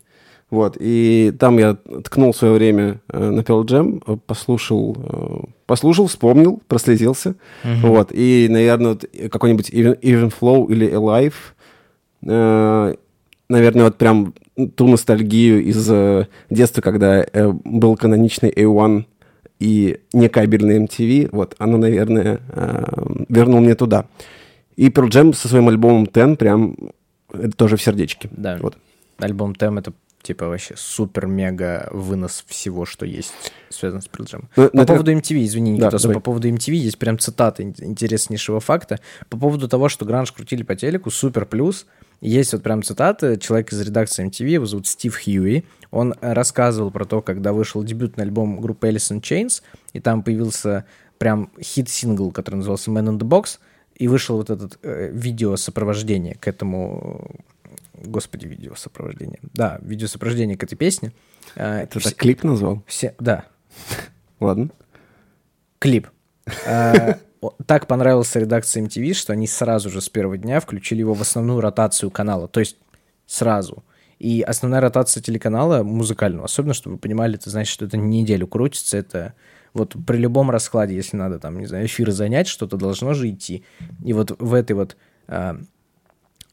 Вот, 0.49 0.77
и 0.79 1.31
там 1.39 1.59
я 1.59 1.75
ткнул 1.75 2.33
свое 2.33 2.55
время 2.55 3.01
э, 3.09 3.29
на 3.29 3.41
Pearl 3.41 3.65
Jam, 3.65 4.01
э, 4.05 4.17
послушал, 4.25 4.97
э, 4.97 5.47
послушал, 5.67 6.07
вспомнил, 6.07 6.61
прослезился. 6.67 7.35
Вот, 7.63 8.11
и, 8.11 8.47
наверное, 8.49 8.93
вот 8.93 9.05
какой-нибудь 9.31 9.69
Even, 9.69 9.99
Even 10.01 10.33
Flow 10.33 10.71
или 10.71 10.91
Alive, 10.91 11.35
наверное, 13.47 13.83
вот 13.85 13.97
прям 13.97 14.33
ту 14.75 14.87
ностальгию 14.87 15.63
из 15.63 15.89
детства, 16.49 16.81
когда 16.81 17.25
был 17.63 17.95
каноничный 17.95 18.49
A1 18.49 19.05
и 19.59 19.99
не 20.13 20.29
кабельный 20.29 20.79
MTV, 20.79 21.29
вот, 21.31 21.55
она, 21.59 21.77
наверное, 21.77 22.39
вернул 23.29 23.61
мне 23.61 23.75
туда. 23.75 24.05
И 24.75 24.89
Pearl 24.89 25.09
Jam 25.09 25.33
со 25.33 25.47
своим 25.47 25.69
альбомом 25.69 26.05
Ten 26.05 26.35
прям 26.35 26.75
это 27.31 27.51
тоже 27.51 27.77
в 27.77 27.81
сердечке. 27.81 28.29
Да. 28.31 28.57
Вот. 28.59 28.77
Альбом 29.19 29.53
Тем 29.53 29.77
это 29.77 29.93
типа 30.21 30.47
вообще 30.47 30.75
супер-мега 30.77 31.89
вынос 31.91 32.43
всего, 32.47 32.85
что 32.85 33.05
есть 33.05 33.33
связано 33.69 34.01
с 34.01 34.07
Pearl 34.07 34.25
Jam. 34.25 34.45
Ну, 34.55 34.69
По 34.69 34.77
это- 34.77 34.85
поводу 34.93 35.11
MTV, 35.13 35.45
извини, 35.45 35.71
Да, 35.79 35.85
Никитос, 35.87 36.01
давай. 36.01 36.15
по 36.15 36.21
поводу 36.21 36.49
MTV 36.49 36.73
есть 36.73 36.97
прям 36.97 37.17
цитата 37.19 37.63
ин- 37.63 37.75
интереснейшего 37.79 38.59
факта. 38.59 38.99
По 39.29 39.37
поводу 39.37 39.67
того, 39.67 39.89
что 39.89 40.05
гранж 40.05 40.31
крутили 40.31 40.63
по 40.63 40.75
телеку, 40.75 41.09
супер 41.11 41.45
плюс. 41.45 41.85
Есть 42.21 42.51
вот 42.53 42.63
прям 42.63 42.83
цитата, 42.83 43.37
человек 43.37 43.71
из 43.71 43.79
редакции 43.81 44.25
MTV, 44.27 44.47
его 44.49 44.65
зовут 44.65 44.87
Стив 44.87 45.15
Хьюи, 45.17 45.63
он 45.89 46.13
рассказывал 46.19 46.91
про 46.91 47.05
то, 47.05 47.21
когда 47.21 47.53
вышел 47.53 47.81
дебютный 47.83 48.25
альбом 48.25 48.59
группы 48.59 48.89
Alice 48.89 49.15
in 49.17 49.21
Chains, 49.21 49.61
и 49.93 50.01
там 50.01 50.21
появился 50.23 50.83
прям 51.17 51.49
хит-сингл, 51.61 52.31
который 52.31 52.55
назывался 52.55 52.91
Man 52.91 53.05
in 53.07 53.17
the 53.19 53.27
Box, 53.27 53.59
и 53.95 54.07
вышел 54.09 54.35
вот 54.37 54.49
этот 54.49 54.79
э, 54.83 55.11
видеосопровождение 55.13 56.35
к 56.35 56.47
этому... 56.47 57.29
Господи, 57.93 58.45
видеосопровождение. 58.47 59.39
Да, 59.53 59.79
видеосопровождение 59.81 60.57
к 60.57 60.63
этой 60.63 60.75
песне. 60.75 61.11
Э, 61.55 61.85
Ты 61.89 61.99
все- 61.99 62.09
так 62.09 62.17
клип 62.19 62.43
назвал? 62.43 62.83
все, 62.87 63.15
да, 63.19 63.45
Ладно. 64.39 64.69
клип. 65.79 66.07
О- 67.41 67.53
Так 67.65 67.87
понравился 67.87 68.39
редакции 68.39 68.81
MTV, 68.83 69.13
что 69.13 69.31
они 69.33 69.47
сразу 69.47 69.89
же 69.89 70.01
с 70.01 70.09
первого 70.09 70.37
дня 70.37 70.59
включили 70.59 70.99
его 70.99 71.13
в 71.13 71.21
основную 71.21 71.61
ротацию 71.61 72.11
канала. 72.11 72.47
То 72.49 72.59
есть 72.59 72.77
сразу. 73.27 73.83
И 74.17 74.41
основная 74.41 74.81
ротация 74.81 75.23
телеканала 75.23 75.81
музыкального, 75.83 76.45
особенно, 76.45 76.73
чтобы 76.73 76.95
вы 76.95 76.99
понимали, 76.99 77.35
это 77.35 77.49
значит, 77.49 77.71
что 77.71 77.85
это 77.85 77.95
неделю 77.95 78.47
крутится, 78.47 78.97
это 78.97 79.33
Вот 79.73 79.95
при 80.05 80.17
любом 80.17 80.49
раскладе, 80.51 80.95
если 80.95 81.15
надо 81.15 81.37
там, 81.39 81.59
не 81.59 81.67
знаю, 81.67 81.85
эфир 81.85 82.09
занять, 82.11 82.47
что-то 82.47 82.75
должно 82.75 83.13
же 83.13 83.29
идти. 83.29 83.63
И 84.03 84.11
вот 84.13 84.35
в 84.39 84.53
этой 84.55 84.73
вот 84.73 84.97
а, 85.27 85.57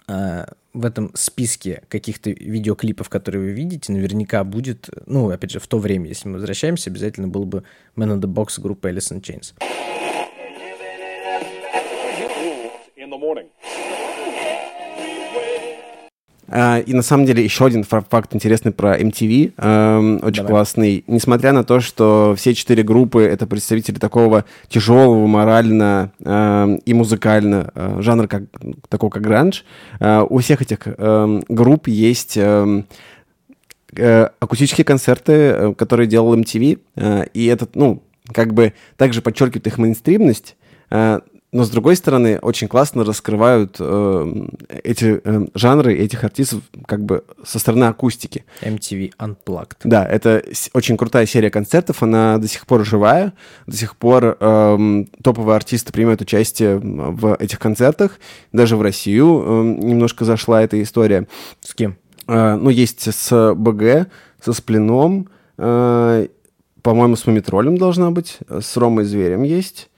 а, 0.06 0.52
в 0.76 0.84
этом 0.84 1.10
списке 1.14 1.82
каких-то 1.88 2.30
видеоклипов, 2.30 3.08
которые 3.08 3.46
вы 3.46 3.52
видите, 3.52 3.92
наверняка 3.92 4.44
будет, 4.44 4.90
ну, 5.06 5.30
опять 5.30 5.50
же, 5.50 5.58
в 5.58 5.66
то 5.66 5.78
время, 5.78 6.08
если 6.08 6.28
мы 6.28 6.34
возвращаемся, 6.34 6.90
обязательно 6.90 7.28
был 7.28 7.46
бы 7.46 7.64
Man 7.96 8.12
in 8.14 8.20
the 8.20 8.32
Box 8.32 8.60
группы 8.60 8.90
Alice 8.90 9.10
in 9.10 9.22
Chains. 9.22 9.54
In 12.96 13.10
the 13.10 13.18
morning. 13.18 13.48
А, 16.48 16.78
И 16.78 16.92
на 16.94 17.02
самом 17.02 17.26
деле 17.26 17.42
еще 17.42 17.66
один 17.66 17.82
фа- 17.85 18.04
факт 18.09 18.35
интересный 18.35 18.70
про 18.72 18.96
MTV, 18.98 19.52
эм, 19.56 20.16
очень 20.22 20.42
Давай. 20.42 20.50
классный. 20.52 21.04
Несмотря 21.06 21.52
на 21.52 21.64
то, 21.64 21.80
что 21.80 22.35
все 22.37 22.54
четыре 22.54 22.82
группы 22.82 23.22
это 23.22 23.46
представители 23.46 23.98
такого 23.98 24.44
тяжелого 24.68 25.26
морально 25.26 26.12
эм, 26.24 26.76
и 26.76 26.94
музыкально 26.94 27.70
э, 27.74 27.98
жанра, 28.00 28.26
как, 28.28 28.42
такого 28.88 29.11
как 29.11 29.22
гранж, 29.22 29.64
э, 29.98 30.24
у 30.28 30.38
всех 30.38 30.62
этих 30.62 30.80
эм, 30.87 31.42
групп 31.48 31.88
есть 31.88 32.37
э, 32.37 32.82
акустические 34.40 34.85
концерты, 34.85 35.32
э, 35.32 35.74
которые 35.76 36.06
делал 36.06 36.35
MTV, 36.37 36.78
э, 36.96 37.24
и 37.35 37.46
этот, 37.46 37.74
ну, 37.76 38.02
как 38.32 38.54
бы 38.54 38.72
также 38.96 39.22
подчеркивает 39.22 39.66
их 39.66 39.78
мейнстримность, 39.78 40.56
но 41.57 41.64
с 41.64 41.71
другой 41.71 41.97
стороны 41.97 42.38
очень 42.42 42.69
классно 42.69 43.03
раскрывают 43.03 43.77
э, 43.81 44.47
эти 44.85 45.21
э, 45.25 45.47
жанры, 45.55 45.95
этих 45.95 46.23
артистов 46.23 46.61
как 46.87 47.03
бы 47.03 47.25
со 47.45 47.59
стороны 47.59 47.85
акустики. 47.85 48.45
MTV 48.61 49.12
Unplugged. 49.19 49.77
Да, 49.85 50.05
это 50.05 50.45
очень 50.75 50.99
крутая 50.99 51.25
серия 51.25 51.51
концертов, 51.51 52.03
она 52.03 52.37
до 52.37 52.47
сих 52.47 52.66
пор 52.66 52.85
живая, 52.85 53.33
до 53.66 53.75
сих 53.75 53.97
пор 53.97 54.37
эм, 54.38 55.07
топовые 55.23 55.57
артисты 55.57 55.95
принимают 55.95 56.21
участие 56.21 56.79
в 56.79 57.35
этих 57.37 57.59
концертах, 57.59 58.19
даже 58.53 58.77
в 58.77 58.83
Россию 58.83 59.27
эм, 59.27 59.81
немножко 59.81 60.27
зашла 60.27 60.62
эта 60.62 60.83
история. 60.83 61.27
С 61.62 61.73
кем? 61.73 61.97
Э, 62.29 62.57
ну, 62.57 62.69
есть 62.69 63.11
с 63.11 63.55
БГ, 63.55 64.09
со 64.45 64.53
Сплином, 64.53 65.31
э, 65.57 66.27
по-моему, 66.83 67.16
с 67.16 67.27
Мумитролем 67.27 67.79
должна 67.79 68.11
быть, 68.11 68.38
э, 68.47 68.61
с 68.62 68.77
Ромой 68.77 69.05
Зверем 69.05 69.42
есть. 69.42 69.88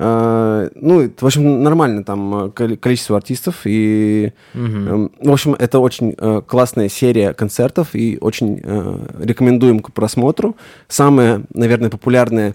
Э, 0.00 0.68
ну, 0.76 1.10
в 1.20 1.26
общем, 1.26 1.62
нормально 1.62 2.04
там 2.04 2.46
э, 2.46 2.50
коли- 2.50 2.76
количество 2.76 3.16
артистов. 3.16 3.62
И, 3.64 4.32
эм, 4.54 5.10
в 5.20 5.32
общем, 5.32 5.54
это 5.58 5.80
очень 5.80 6.14
э, 6.16 6.40
классная 6.46 6.88
серия 6.88 7.34
концертов 7.34 7.88
и 7.94 8.16
очень 8.20 8.58
рекомендуем 9.20 9.80
к 9.80 9.92
просмотру. 9.92 10.56
Самое, 10.86 11.42
наверное, 11.52 11.90
популярное 11.90 12.54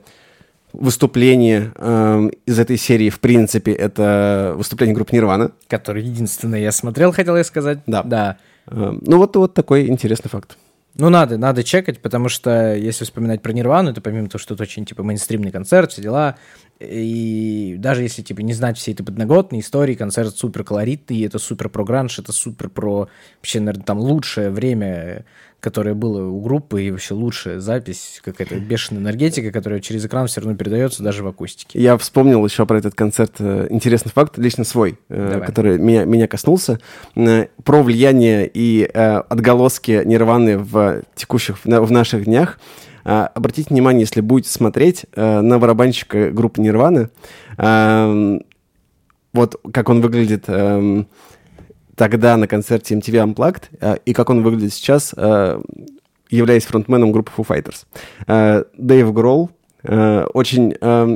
выступление 0.71 1.71
эм, 1.75 2.29
из 2.45 2.57
этой 2.59 2.77
серии, 2.77 3.09
в 3.09 3.19
принципе, 3.19 3.73
это 3.73 4.53
выступление 4.57 4.95
группы 4.95 5.13
Нирвана. 5.13 5.51
Который 5.67 6.03
единственное 6.03 6.59
я 6.61 6.71
смотрел, 6.71 7.11
хотел 7.11 7.35
я 7.35 7.43
сказать. 7.43 7.79
Да. 7.85 8.03
Да. 8.03 8.37
Э, 8.67 8.93
ну, 9.01 9.17
вот, 9.17 9.35
вот 9.35 9.53
такой 9.53 9.87
интересный 9.87 10.29
факт. 10.29 10.57
Ну, 10.95 11.09
надо, 11.09 11.39
надо 11.39 11.63
чекать, 11.63 12.01
потому 12.01 12.29
что 12.29 12.75
если 12.75 13.03
вспоминать 13.03 13.41
про 13.41 13.51
Нирвану, 13.51 13.89
это 13.89 13.99
помимо 13.99 14.29
того, 14.29 14.39
что 14.39 14.53
это 14.53 14.63
очень, 14.63 14.85
типа, 14.85 15.01
мейнстримный 15.01 15.51
концерт, 15.51 15.91
все 15.91 16.03
дела, 16.03 16.37
и 16.79 17.75
даже 17.79 18.03
если, 18.03 18.21
типа, 18.21 18.41
не 18.41 18.53
знать 18.53 18.77
все 18.77 18.91
эти 18.91 19.01
подноготные 19.01 19.61
истории, 19.61 19.95
концерт 19.95 20.37
супер 20.37 20.63
колоритный, 20.63 21.21
это 21.23 21.39
супер 21.39 21.69
про 21.69 21.83
гранж, 21.83 22.19
это 22.19 22.31
супер 22.31 22.69
про, 22.69 23.09
вообще, 23.37 23.59
наверное, 23.59 23.85
там 23.85 23.99
лучшее 23.99 24.51
время, 24.51 25.25
которое 25.63 25.93
было 25.93 26.27
у 26.27 26.41
группы, 26.41 26.83
и 26.83 26.91
вообще 26.91 27.13
лучшая 27.13 27.61
запись, 27.61 28.19
какая-то 28.21 28.55
бешеная 28.59 29.01
энергетика, 29.01 29.49
которая 29.49 29.79
через 29.79 30.05
экран 30.05 30.27
все 30.27 30.41
равно 30.41 30.57
передается 30.57 31.01
даже 31.03 31.23
в 31.23 31.27
акустике. 31.27 31.79
Я 31.79 31.97
вспомнил 31.97 32.45
еще 32.45 32.65
про 32.65 32.77
этот 32.77 32.95
концерт 32.95 33.35
э, 33.39 33.67
интересный 33.69 34.11
факт, 34.11 34.37
лично 34.37 34.65
свой, 34.65 34.99
э, 35.07 35.29
Давай. 35.31 35.47
который 35.47 35.77
меня, 35.79 36.03
меня 36.03 36.27
коснулся, 36.27 36.79
Э, 37.15 37.45
про 37.63 37.81
влияние 37.81 38.49
и 38.53 38.83
отголоски 38.83 40.01
Нирваны 40.03 40.57
в 40.57 41.03
текущих, 41.15 41.57
в, 41.59 41.65
на- 41.65 41.81
в 41.81 41.91
наших 41.91 42.25
днях. 42.25 42.59
Э, 43.05 43.27
Обратите 43.33 43.69
внимание, 43.69 44.01
если 44.01 44.19
будете 44.19 44.49
смотреть 44.49 45.05
на 45.15 45.59
барабанщика 45.59 46.29
группы 46.31 46.59
Нирваны, 46.61 47.09
э, 47.57 48.39
вот 49.31 49.55
как 49.71 49.89
он 49.89 50.01
выглядит 50.01 50.43
эм, 50.47 51.07
тогда 51.95 52.37
на 52.37 52.47
концерте 52.47 52.95
MTV 52.95 53.33
Unplugged, 53.33 53.63
э, 53.79 53.97
и 54.05 54.13
как 54.13 54.29
он 54.29 54.43
выглядит 54.43 54.73
сейчас, 54.73 55.13
э, 55.15 55.61
являясь 56.29 56.65
фронтменом 56.65 57.11
группы 57.11 57.31
Foo 57.35 57.45
Fighters. 57.47 57.85
Э, 58.27 58.63
Дэйв 58.77 59.13
Гролл 59.13 59.51
очень, 59.85 60.75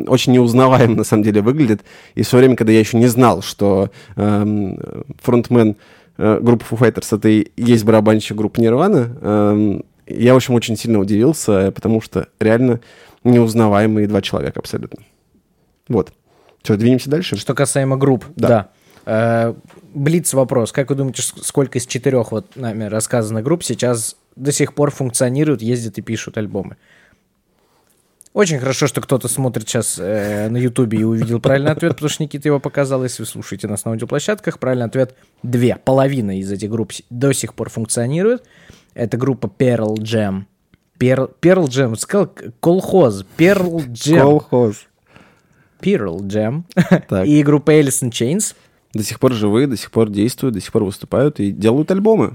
очень 0.09 0.33
неузнаваем, 0.33 0.97
на 0.97 1.05
самом 1.05 1.23
деле, 1.23 1.41
выглядит. 1.41 1.83
И 2.15 2.23
в 2.23 2.27
свое 2.27 2.41
время, 2.41 2.57
когда 2.57 2.73
я 2.73 2.79
еще 2.79 2.97
не 2.97 3.07
знал, 3.07 3.41
что 3.41 3.91
фронтмен 4.17 5.77
группы 6.17 6.65
Foo 6.69 6.77
Fighters 6.77 7.15
это 7.15 7.29
и 7.29 7.47
есть 7.55 7.85
барабанщик 7.85 8.35
группы 8.35 8.59
Nirvana, 8.59 9.81
я, 10.05 10.33
в 10.33 10.35
общем, 10.35 10.55
очень 10.55 10.75
сильно 10.75 10.99
удивился, 10.99 11.71
потому 11.71 12.01
что 12.01 12.27
реально 12.41 12.81
неузнаваемые 13.23 14.05
два 14.05 14.21
человека 14.21 14.59
абсолютно. 14.59 14.99
Вот. 15.87 16.11
Что, 16.61 16.75
двинемся 16.75 17.09
дальше? 17.09 17.37
Что 17.37 17.53
касаемо 17.53 17.95
групп, 17.95 18.25
Да. 18.35 18.69
да. 19.05 19.55
Блиц 19.97 20.33
вопрос. 20.33 20.71
Как 20.71 20.89
вы 20.89 20.95
думаете, 20.95 21.23
ск- 21.23 21.39
сколько 21.43 21.79
из 21.79 21.87
четырех 21.87 22.31
вот 22.31 22.55
нами 22.55 22.83
рассказанных 22.83 23.43
групп 23.43 23.63
сейчас 23.63 24.15
до 24.35 24.51
сих 24.51 24.75
пор 24.75 24.91
функционируют, 24.91 25.61
ездят 25.63 25.97
и 25.97 26.01
пишут 26.01 26.37
альбомы? 26.37 26.77
Очень 28.33 28.59
хорошо, 28.59 28.85
что 28.85 29.01
кто-то 29.01 29.27
смотрит 29.27 29.67
сейчас 29.67 29.97
э, 29.97 30.49
на 30.49 30.57
Ютубе 30.57 30.99
и 30.99 31.03
увидел 31.03 31.39
правильный 31.39 31.71
ответ, 31.71 31.93
потому 31.93 32.09
что 32.09 32.21
Никита 32.21 32.47
его 32.47 32.59
показал. 32.59 33.01
Если 33.01 33.23
вы 33.23 33.27
слушаете 33.27 33.67
нас 33.67 33.83
на 33.85 33.91
аудиоплощадках, 33.91 34.59
правильный 34.59 34.85
ответ 34.85 35.15
две. 35.41 35.75
Половина 35.77 36.37
из 36.37 36.51
этих 36.51 36.69
групп 36.69 36.91
до 37.09 37.33
сих 37.33 37.55
пор 37.55 37.71
функционирует. 37.71 38.43
Это 38.93 39.17
группа 39.17 39.47
Pearl 39.47 39.95
Jam. 39.95 40.43
Pearl, 40.99 41.31
Pearl 41.41 41.65
Jam, 41.65 41.95
сказал 41.95 42.31
колхоз. 42.59 43.25
Pearl 43.39 43.87
Jam. 43.87 44.19
Колхоз. 44.19 44.85
Pearl 45.81 46.19
Jam. 46.19 46.63
Так. 47.09 47.25
И 47.25 47.41
группа 47.41 47.71
Alice 47.71 48.03
in 48.03 48.11
Chains. 48.11 48.53
До 48.97 49.03
сих 49.03 49.19
пор 49.19 49.33
живы, 49.33 49.67
до 49.67 49.77
сих 49.77 49.91
пор 49.91 50.09
действуют, 50.09 50.55
до 50.55 50.61
сих 50.61 50.71
пор 50.71 50.83
выступают 50.83 51.39
и 51.39 51.51
делают 51.51 51.91
альбомы. 51.91 52.33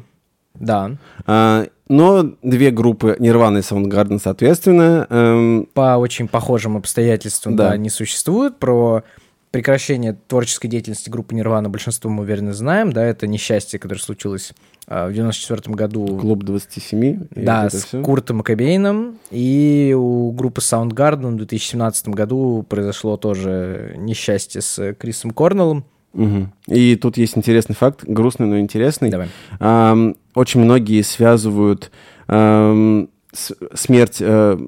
Да. 0.54 0.92
А, 1.26 1.66
но 1.88 2.34
две 2.42 2.70
группы 2.70 3.16
Nirvana 3.18 3.58
и 3.58 3.62
Soundgarden, 3.62 4.20
соответственно, 4.22 5.06
эм, 5.10 5.66
По 5.74 5.96
очень 5.96 6.28
похожим 6.28 6.76
обстоятельствам, 6.76 7.56
да, 7.56 7.70
Да. 7.70 7.76
не 7.76 7.90
существует. 7.90 8.58
Про 8.58 9.02
прекращение 9.50 10.16
творческой 10.28 10.68
деятельности 10.68 11.10
группы 11.10 11.34
Нирвана 11.34 11.68
большинство 11.68 12.10
мы 12.10 12.22
уверенно 12.22 12.52
знаем. 12.54 12.92
Да, 12.92 13.04
это 13.04 13.26
несчастье, 13.26 13.78
которое 13.78 14.00
случилось 14.00 14.52
а, 14.86 15.08
в 15.08 15.12
94 15.12 15.74
году. 15.74 16.18
клуб 16.18 16.42
27. 16.44 17.04
и 17.34 17.40
Да, 17.44 17.68
с 17.68 17.84
всё. 17.84 18.02
Куртом 18.02 18.40
Кобейном. 18.42 19.18
И 19.30 19.94
у 19.98 20.30
группы 20.32 20.60
Soundgarden 20.60 21.32
в 21.32 21.36
2017 21.36 22.08
году 22.08 22.64
произошло 22.68 23.16
тоже 23.16 23.94
несчастье 23.98 24.60
с 24.62 24.94
Крисом 24.94 25.32
Корнеллом. 25.32 25.84
Мгм. 26.12 26.52
И 26.68 26.96
тут 26.96 27.16
есть 27.16 27.36
интересный 27.38 27.74
факт, 27.74 28.04
грустный, 28.04 28.46
но 28.46 28.58
интересный. 28.58 29.10
Давай. 29.10 29.28
Ам, 29.60 30.14
очень 30.34 30.60
многие 30.60 31.02
связывают 31.02 31.90
ам, 32.28 33.08
с- 33.32 33.54
смерть 33.74 34.18
э, 34.20 34.58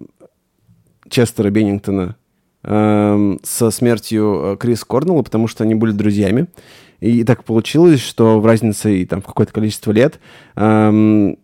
Честера 1.08 1.50
Беннингтона 1.50 2.16
ам, 2.62 3.38
со 3.42 3.70
смертью 3.70 4.40
э, 4.54 4.56
Криса 4.58 4.86
Корнелла, 4.86 5.22
потому 5.22 5.46
что 5.48 5.64
они 5.64 5.74
были 5.74 5.92
друзьями. 5.92 6.46
И 7.00 7.22
так 7.24 7.44
получилось, 7.44 8.00
что 8.00 8.40
в 8.40 8.46
разнице 8.46 8.96
и 9.00 9.04
там 9.04 9.20
в 9.20 9.26
какое-то 9.26 9.52
количество 9.52 9.92
лет 9.92 10.20
ам, 10.54 11.36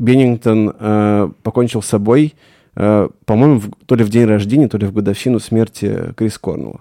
Беннингтон 0.00 0.74
э, 0.78 1.30
покончил 1.44 1.80
с 1.82 1.86
собой, 1.86 2.34
э, 2.74 3.08
по-моему, 3.24 3.60
то 3.86 3.94
ли 3.94 4.02
в 4.02 4.08
день 4.08 4.24
рождения, 4.24 4.66
то 4.68 4.78
ли 4.78 4.86
в 4.86 4.92
годовщину 4.92 5.38
смерти 5.38 6.12
Криса 6.16 6.40
Корнелла. 6.40 6.80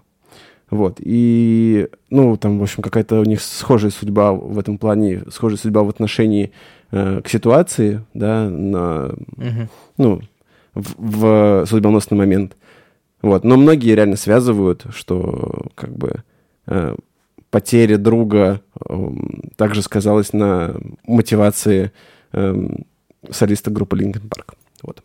Вот, 0.74 0.98
и, 1.00 1.88
ну, 2.10 2.36
там, 2.36 2.58
в 2.58 2.64
общем, 2.64 2.82
какая-то 2.82 3.20
у 3.20 3.26
них 3.26 3.42
схожая 3.42 3.92
судьба 3.92 4.34
в 4.34 4.58
этом 4.58 4.80
плане, 4.80 5.22
схожая 5.30 5.60
судьба 5.60 5.84
в 5.84 5.90
отношении 5.90 6.52
э, 6.90 7.22
к 7.24 7.30
ситуации, 7.30 8.04
да, 8.16 8.50
на, 8.50 9.14
ну, 9.98 10.22
в, 10.74 10.96
в 10.98 11.66
судьбоносный 11.68 12.18
момент. 12.18 12.58
Вот, 13.22 13.44
но 13.44 13.56
многие 13.56 13.94
реально 13.94 14.16
связывают, 14.16 14.88
что, 14.96 15.68
как 15.76 15.96
бы, 15.96 16.24
э, 16.66 16.96
потеря 17.52 18.00
друга 18.00 18.62
эм, 18.90 19.52
также 19.56 19.84
сказалась 19.84 20.34
на 20.34 20.74
мотивации 21.06 21.92
эм, 22.32 22.88
солиста 23.30 23.70
группы 23.70 23.96
Linkin 23.96 24.28
Park. 24.28 24.56
Вот. 24.82 25.04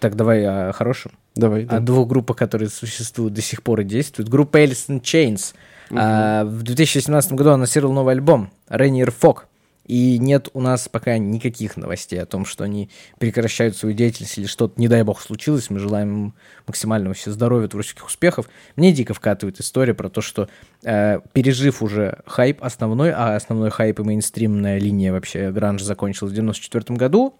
Так, 0.00 0.16
давай 0.16 0.44
о 0.44 0.72
хорошем. 0.72 1.12
Давай. 1.36 1.64
о 1.66 1.78
двух 1.80 2.08
группах, 2.08 2.36
которые 2.36 2.70
существуют 2.70 3.34
до 3.34 3.42
сих 3.42 3.62
пор 3.62 3.80
и 3.80 3.84
действуют. 3.84 4.28
Группа 4.28 4.62
Alice 4.62 4.88
in 4.88 5.00
Chains. 5.00 5.54
А, 5.92 6.44
в 6.44 6.62
2017 6.62 7.32
году 7.32 7.50
анонсировал 7.50 7.92
новый 7.92 8.14
альбом 8.14 8.50
Rainier 8.68 9.12
Fog. 9.20 9.42
И 9.86 10.18
нет 10.18 10.48
у 10.52 10.60
нас 10.60 10.88
пока 10.88 11.18
никаких 11.18 11.76
новостей 11.76 12.22
о 12.22 12.24
том, 12.24 12.44
что 12.44 12.62
они 12.62 12.90
прекращают 13.18 13.76
свою 13.76 13.94
деятельность 13.94 14.38
или 14.38 14.46
что-то, 14.46 14.80
не 14.80 14.86
дай 14.86 15.02
бог, 15.02 15.20
случилось. 15.20 15.68
Мы 15.68 15.80
желаем 15.80 16.08
им 16.08 16.34
максимального 16.66 17.12
все 17.12 17.32
здоровья, 17.32 17.66
творческих 17.66 18.06
успехов. 18.06 18.48
Мне 18.76 18.92
дико 18.92 19.14
вкатывает 19.14 19.60
история 19.60 19.92
про 19.92 20.08
то, 20.08 20.20
что 20.20 20.48
э, 20.84 21.20
пережив 21.32 21.82
уже 21.82 22.20
хайп 22.24 22.62
основной, 22.62 23.10
а 23.10 23.34
основной 23.34 23.70
хайп 23.70 23.98
и 23.98 24.02
мейнстримная 24.04 24.78
линия 24.78 25.12
вообще 25.12 25.50
гранж 25.50 25.82
закончилась 25.82 26.32
в 26.32 26.36
94 26.36 26.96
году, 26.96 27.34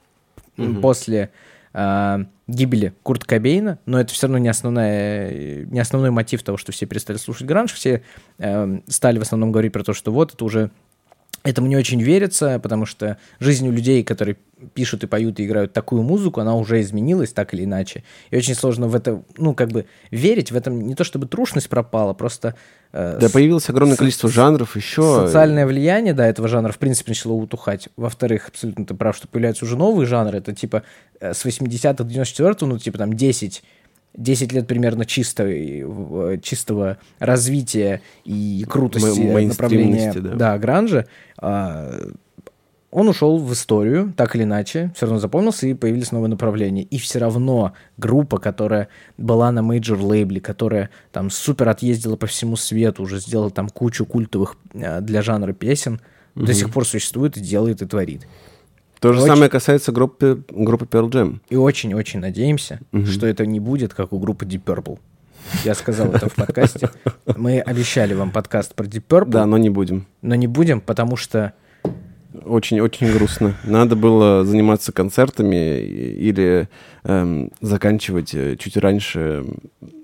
после 0.83 1.31
э, 1.73 2.25
гибели 2.47 2.95
Курта 3.03 3.27
Кобейна, 3.27 3.79
но 3.87 4.01
это 4.01 4.13
все 4.13 4.27
равно 4.27 4.39
не, 4.39 4.49
основная, 4.49 5.65
не 5.65 5.79
основной 5.79 6.11
мотив 6.11 6.43
того, 6.43 6.59
что 6.59 6.73
все 6.73 6.87
перестали 6.87 7.17
слушать 7.17 7.47
гранж, 7.47 7.73
все 7.73 8.03
э, 8.39 8.81
стали 8.89 9.19
в 9.19 9.23
основном 9.23 9.53
говорить 9.53 9.73
про 9.73 9.85
то, 9.85 9.93
что 9.93 10.13
вот 10.13 10.35
это 10.35 10.45
уже 10.45 10.71
Этому 11.43 11.69
не 11.69 11.77
очень 11.77 12.03
верится, 12.03 12.59
потому 12.63 12.85
что 12.85 13.17
жизнь 13.39 13.67
у 13.67 13.73
людей, 13.73 14.05
которые 14.05 14.37
пишут 14.75 15.05
и 15.05 15.07
поют 15.07 15.41
и 15.41 15.47
играют 15.47 15.73
такую 15.73 16.03
музыку, 16.03 16.41
она 16.43 16.55
уже 16.55 16.83
изменилась 16.83 17.33
так 17.33 17.55
или 17.55 17.65
иначе. 17.65 18.05
И 18.31 18.37
очень 18.37 18.55
сложно 18.55 18.89
в 18.89 18.95
это, 18.95 19.23
ну, 19.39 19.55
как 19.55 19.71
бы 19.71 19.87
верить 20.11 20.53
в 20.53 20.57
этом, 20.57 20.83
не 20.87 20.95
то 20.95 21.03
чтобы 21.03 21.27
трушность 21.27 21.71
пропала, 21.71 22.13
просто... 22.13 22.57
Э, 22.93 23.17
Да, 23.19 23.29
с- 23.29 23.33
появилось 23.33 23.71
огромное 23.71 23.95
со- 23.97 24.01
количество 24.01 24.29
жанров 24.29 24.77
еще. 24.77 25.25
Социальное 25.27 25.67
влияние, 25.67 26.13
да, 26.13 26.27
этого 26.27 26.47
жанра, 26.47 26.73
в 26.73 26.79
принципе, 26.79 27.13
начало 27.13 27.33
утухать. 27.33 27.89
Во-вторых, 27.97 28.49
абсолютно 28.49 28.85
ты 28.85 28.93
прав, 28.95 29.17
что 29.17 29.27
появляются 29.29 29.65
уже 29.65 29.79
новые 29.79 30.07
жанры. 30.07 30.37
Это 30.39 30.55
типа 30.55 30.83
э, 31.21 31.33
с 31.33 31.47
80-х 31.47 32.05
до 32.05 32.05
94-го, 32.05 32.67
ну, 32.67 32.79
типа 32.79 32.99
там 32.99 33.15
10 33.15 33.63
10 34.17 34.53
лет 34.53 34.67
примерно 34.67 35.05
чистой, 35.05 35.85
э, 35.87 36.39
чистого 36.43 36.99
развития 37.19 38.03
и 38.25 38.65
крутости 38.69 39.21
М- 39.21 39.49
направления 39.49 40.13
да. 40.15 40.35
да, 40.35 40.59
гранжа. 40.59 41.07
А, 41.39 42.11
Он 42.93 43.09
ушел 43.09 43.39
в 43.39 43.53
историю, 43.53 44.13
так 44.17 44.35
или 44.35 44.43
иначе, 44.43 44.91
все 44.97 45.07
равно 45.07 45.21
запомнился, 45.21 45.69
и 45.69 45.75
появились 45.75 46.11
новые 46.11 46.29
направления. 46.29 46.83
И 46.83 46.99
все 46.99 47.21
равно 47.21 47.73
группа, 47.99 48.39
которая 48.39 48.89
была 49.17 49.53
на 49.53 49.63
major 49.63 50.01
лейбле, 50.03 50.41
которая 50.41 50.91
там 51.13 51.31
супер 51.31 51.69
отъездила 51.69 52.17
по 52.17 52.27
всему 52.27 52.57
свету, 52.57 53.05
уже 53.05 53.21
сделала 53.21 53.51
там 53.51 53.69
кучу 53.69 54.05
культовых 54.05 54.57
э, 54.75 55.01
для 55.03 55.23
жанра 55.23 55.53
песен, 55.53 56.01
до 56.35 56.53
сих 56.53 56.71
пор 56.73 56.85
существует 56.85 57.37
и 57.37 57.41
делает, 57.41 57.81
и 57.81 57.87
творит. 57.87 58.27
То 59.01 59.13
же 59.13 59.21
Очень- 59.21 59.33
самое 59.33 59.51
касается 59.51 59.93
группы, 59.93 60.43
группы 60.51 60.85
Pearl 60.85 61.09
Jam. 61.11 61.41
И 61.49 61.57
очень-очень 61.57 62.21
надеемся, 62.21 62.81
что 63.11 63.27
это 63.27 63.47
не 63.47 63.59
будет, 63.61 63.95
как 63.95 64.13
у 64.13 64.19
группы 64.19 64.45
Deep 64.45 64.63
Purple. 64.63 64.99
Я 65.65 65.75
сказал 65.75 66.13
это 66.13 66.29
в 66.29 66.35
подкасте. 66.35 66.91
Мы 67.37 67.61
обещали 67.61 68.13
вам 68.15 68.31
подкаст 68.31 68.75
про 68.75 68.85
Deep 68.85 69.05
Purple, 69.09 69.29
Да, 69.31 69.47
но 69.47 69.57
не 69.59 69.71
будем. 69.71 70.07
но 70.23 70.35
не 70.35 70.47
будем, 70.47 70.81
потому 70.81 71.17
что 71.17 71.55
Очень-очень 72.45 73.13
грустно. 73.13 73.57
Надо 73.65 73.97
было 73.97 74.45
заниматься 74.45 74.93
концертами 74.93 75.81
или 75.81 76.69
эм, 77.03 77.51
заканчивать 77.61 78.33
э, 78.35 78.57
чуть 78.57 78.77
раньше, 78.77 79.45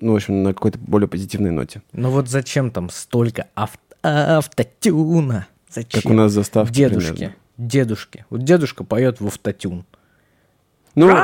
ну, 0.01 0.13
в 0.13 0.17
общем, 0.17 0.43
на 0.43 0.53
какой-то 0.53 0.77
более 0.81 1.07
позитивной 1.07 1.53
ноте. 1.53 1.83
Ну 1.93 2.11
вот 2.11 2.29
зачем 2.29 2.73
там 2.73 2.91
столько 2.91 3.47
ав- 3.55 3.79
автотюна? 4.03 5.47
Зачем? 5.71 6.03
Как 6.03 6.11
у 6.11 6.15
нас 6.15 6.33
заставки 6.33 6.73
Дедушки. 6.75 7.13
примерно. 7.13 7.35
Дедушки. 7.59 8.25
Вот 8.31 8.45
дедушка 8.45 8.85
поет 8.85 9.21
в 9.21 9.27
автотюн. 9.27 9.85
Ну, 10.95 11.15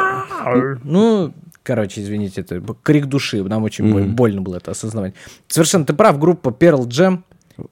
Ну, 0.84 1.32
короче, 1.62 2.02
извините, 2.02 2.42
это 2.42 2.60
крик 2.82 3.06
души. 3.06 3.42
Нам 3.42 3.62
очень 3.64 3.84
Мгм. 3.86 4.14
больно 4.14 4.42
было 4.42 4.56
это 4.56 4.70
осознавать. 4.72 5.14
Совершенно 5.48 5.84
ты 5.84 5.92
прав, 5.94 6.18
группа 6.18 6.48
Pearl 6.50 6.86
Jam. 6.86 7.22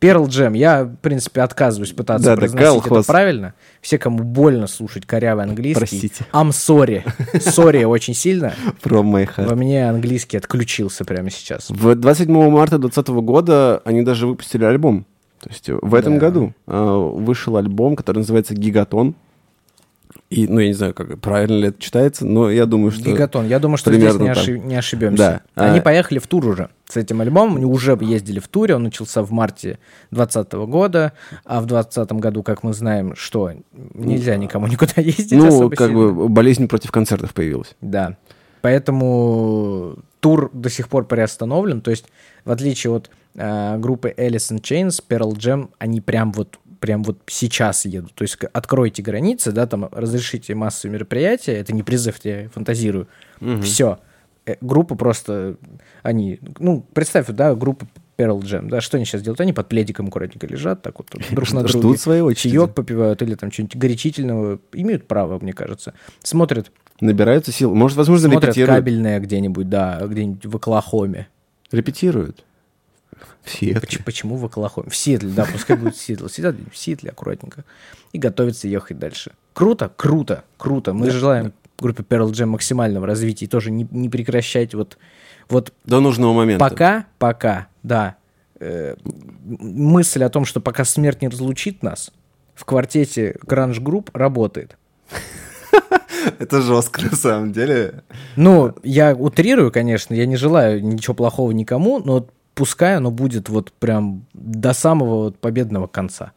Pearl 0.01 0.27
Jam. 0.27 0.57
Я, 0.57 0.85
в 0.85 0.97
принципе, 0.97 1.41
отказываюсь 1.41 1.93
пытаться 1.93 2.25
Да, 2.27 2.35
да, 2.37 2.41
произносить 2.41 2.79
это 2.81 2.89
колхоз. 2.89 3.07
правильно. 3.07 3.55
Все, 3.81 3.99
кому 3.99 4.23
больно 4.25 4.67
слушать 4.67 5.07
корявый 5.07 5.45
английский. 5.45 5.79
Простите. 5.81 6.27
I'm 6.33 6.51
sorry. 6.51 7.03
Sorry 7.35 7.85
очень 7.85 8.15
сильно. 8.15 8.55
про 8.83 9.01
My 9.01 9.29
Во 9.37 9.43
Heart. 9.45 9.55
мне 9.57 9.89
английский 9.89 10.37
отключился 10.37 11.05
прямо 11.07 11.31
сейчас. 11.31 11.71
В 11.71 11.95
27 11.95 12.51
марта 12.51 12.79
2020 12.79 13.09
года 13.25 13.81
они 13.85 14.03
даже 14.03 14.27
выпустили 14.27 14.65
альбом. 14.65 15.07
То 15.41 15.49
есть 15.49 15.69
э, 15.69 15.79
в 15.81 15.95
этом 15.95 16.15
Да. 16.15 16.21
году 16.21 16.53
э, 16.67 17.11
вышел 17.15 17.57
альбом, 17.57 17.97
который 17.97 18.19
называется 18.19 18.55
«Гигатон». 18.55 19.15
И, 20.29 20.47
ну, 20.47 20.61
я 20.61 20.69
не 20.69 20.75
знаю, 20.75 20.95
как 20.95 21.19
правильно 21.21 21.57
ли 21.57 21.69
это 21.69 21.81
читается, 21.83 22.25
но 22.25 22.51
я 22.51 22.67
думаю, 22.67 22.93
что... 22.93 23.03
Гигатон. 23.03 23.49
Я 23.49 23.59
думаю, 23.59 23.79
что 23.79 23.93
здесь 23.93 24.15
не, 24.15 24.29
ошиб- 24.29 24.65
не 24.65 24.77
ошибемся. 24.77 25.43
Да. 25.57 25.65
Они 25.67 25.79
А- 25.81 25.83
поехали 25.83 26.19
в 26.21 26.27
тур 26.29 26.47
уже 26.47 26.69
с 26.89 26.97
этим 26.97 27.21
альбомом. 27.21 27.57
Они 27.57 27.65
уже 27.65 27.97
ездили 28.01 28.39
в 28.39 28.47
туре. 28.47 28.77
Он 28.77 28.85
начался 28.85 29.23
в 29.25 29.33
марте 29.33 29.79
2020 30.13 30.53
года. 30.69 31.13
А 31.45 31.61
в 31.61 31.67
2020 31.67 32.13
году, 32.21 32.43
как 32.45 32.63
мы 32.63 32.73
знаем, 32.75 33.15
что 33.17 33.53
нельзя 33.95 34.37
никому 34.37 34.69
никуда 34.69 34.93
ездить 34.97 35.33
Ну, 35.33 35.69
как 35.71 35.89
сильно. 35.91 36.13
бы 36.13 36.29
болезнь 36.29 36.69
против 36.69 36.93
концертов 36.93 37.35
появилась. 37.35 37.75
Да. 37.81 38.17
Поэтому 38.63 39.97
тур 40.21 40.51
до 40.53 40.71
сих 40.71 40.89
пор 40.89 41.07
приостановлен. 41.07 41.81
То 41.81 41.91
есть, 41.91 42.07
в 42.45 42.51
отличие 42.51 42.93
от 42.93 43.11
группы 43.35 44.15
Alice 44.17 44.51
in 44.53 44.61
Chains, 44.61 45.03
Pearl 45.09 45.33
Jam, 45.33 45.71
они 45.79 46.01
прям 46.01 46.33
вот 46.33 46.59
прям 46.81 47.03
вот 47.05 47.19
сейчас 47.27 47.85
едут. 47.85 48.15
То 48.15 48.23
есть 48.23 48.39
откройте 48.53 49.03
границы, 49.03 49.53
да, 49.53 49.67
там 49.67 49.89
разрешите 49.93 50.55
массовые 50.55 50.95
мероприятия. 50.95 51.53
Это 51.53 51.75
не 51.75 51.83
призыв, 51.83 52.17
я 52.25 52.49
фантазирую. 52.49 53.07
Все. 53.63 53.99
Группа 54.63 54.95
просто, 54.95 55.57
они, 56.03 56.41
ну, 56.59 56.85
представь, 56.95 57.27
да, 57.29 57.55
группа 57.55 57.87
Pearl 58.17 58.41
Jam, 58.41 58.69
да, 58.69 58.81
что 58.81 58.97
они 58.97 59.05
сейчас 59.05 59.23
делают? 59.23 59.41
Они 59.41 59.53
под 59.53 59.69
пледиком 59.69 60.09
аккуратненько 60.09 60.47
лежат, 60.47 60.83
так 60.83 60.99
вот 60.99 61.09
друг 61.31 61.53
на 61.53 61.69
Ждут 61.69 61.83
друге. 61.83 61.99
своей 61.99 62.23
очереди. 62.23 62.57
Чаек 62.57 62.75
попивают 62.75 63.23
или 63.23 63.35
там 63.35 63.53
что-нибудь 63.53 63.77
горячительного. 63.77 64.59
Имеют 64.73 65.07
право, 65.07 65.39
мне 65.39 65.53
кажется. 65.53 65.95
Смотрят 66.23 66.73
Набираются 67.01 67.51
сил. 67.51 67.75
Может, 67.75 67.97
возможно, 67.97 68.29
Смотрят 68.29 68.51
репетируют. 68.51 68.77
кабельное 68.77 69.21
где-нибудь, 69.21 69.69
да, 69.71 70.01
где-нибудь 70.05 70.45
в 70.47 70.57
Оклахоме. 70.57 71.29
Репетируют. 71.73 72.45
Все. 73.43 73.79
Почему, 73.81 74.05
почему 74.05 74.37
в 74.37 74.45
Оклахоме? 74.45 74.91
В 74.91 74.97
Сиэтле, 74.97 75.31
да, 75.31 75.47
пускай 75.51 75.77
будет 75.77 75.97
в 75.97 76.01
Сиэтле. 76.01 76.29
Сидят 76.29 76.57
в 76.73 76.77
Сиэтле 76.77 77.11
аккуратненько. 77.11 77.65
И 78.13 78.19
готовятся 78.19 78.69
ехать 78.69 78.99
дальше. 78.99 79.33
Круто, 79.55 79.91
круто, 79.97 80.45
круто. 80.57 80.93
Мы 80.93 81.11
желаем 81.11 81.53
группе 81.81 82.03
Pearl 82.03 82.31
Jam 82.31 82.47
максимального 82.47 83.07
развития 83.07 83.47
и 83.47 83.49
тоже 83.49 83.71
не, 83.71 83.89
не 83.91 84.09
прекращать 84.09 84.75
вот, 84.75 84.99
вот 85.49 85.73
До 85.85 86.01
нужного 86.01 86.33
момента. 86.33 86.65
пока, 86.65 87.07
пока, 87.19 87.69
да, 87.83 88.17
э, 88.59 88.97
мысль 89.45 90.23
о 90.23 90.29
том, 90.29 90.45
что 90.45 90.61
пока 90.61 90.85
смерть 90.85 91.23
не 91.23 91.29
разлучит 91.29 91.83
нас, 91.83 92.13
в 92.55 92.65
квартете 92.65 93.37
Гранж 93.43 93.81
Групп 93.81 94.15
работает. 94.15 94.77
Это 96.39 96.61
жестко, 96.61 97.03
на 97.03 97.17
самом 97.17 97.53
деле. 97.53 98.05
Ну, 98.37 98.75
я 98.83 99.15
утрирую, 99.15 99.73
конечно, 99.73 100.13
я 100.13 100.27
не 100.27 100.37
желаю 100.37 100.85
ничего 100.85 101.15
плохого 101.15 101.51
никому, 101.53 101.99
но 101.99 102.29
пускай 102.55 102.97
оно 102.97 103.11
будет 103.11 103.49
вот 103.49 103.73
прям 103.73 104.27
до 104.33 104.73
самого 104.73 105.25
вот 105.25 105.39
победного 105.39 105.87
конца. 105.87 106.33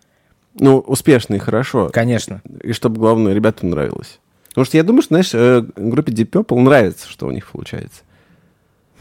Ну, 0.55 0.79
успешно 0.79 1.35
и 1.35 1.39
хорошо. 1.39 1.89
Конечно. 1.91 2.41
И 2.61 2.73
чтобы, 2.73 2.99
главное, 2.99 3.33
ребятам 3.33 3.71
нравилось. 3.71 4.19
Потому 4.49 4.65
что 4.65 4.77
я 4.77 4.83
думаю, 4.83 5.01
что, 5.01 5.15
знаешь, 5.15 5.31
э, 5.33 5.65
группе 5.75 6.13
Deep 6.13 6.29
Purple 6.29 6.59
нравится, 6.59 7.09
что 7.09 7.25
у 7.25 7.31
них 7.31 7.49
получается. 7.49 8.01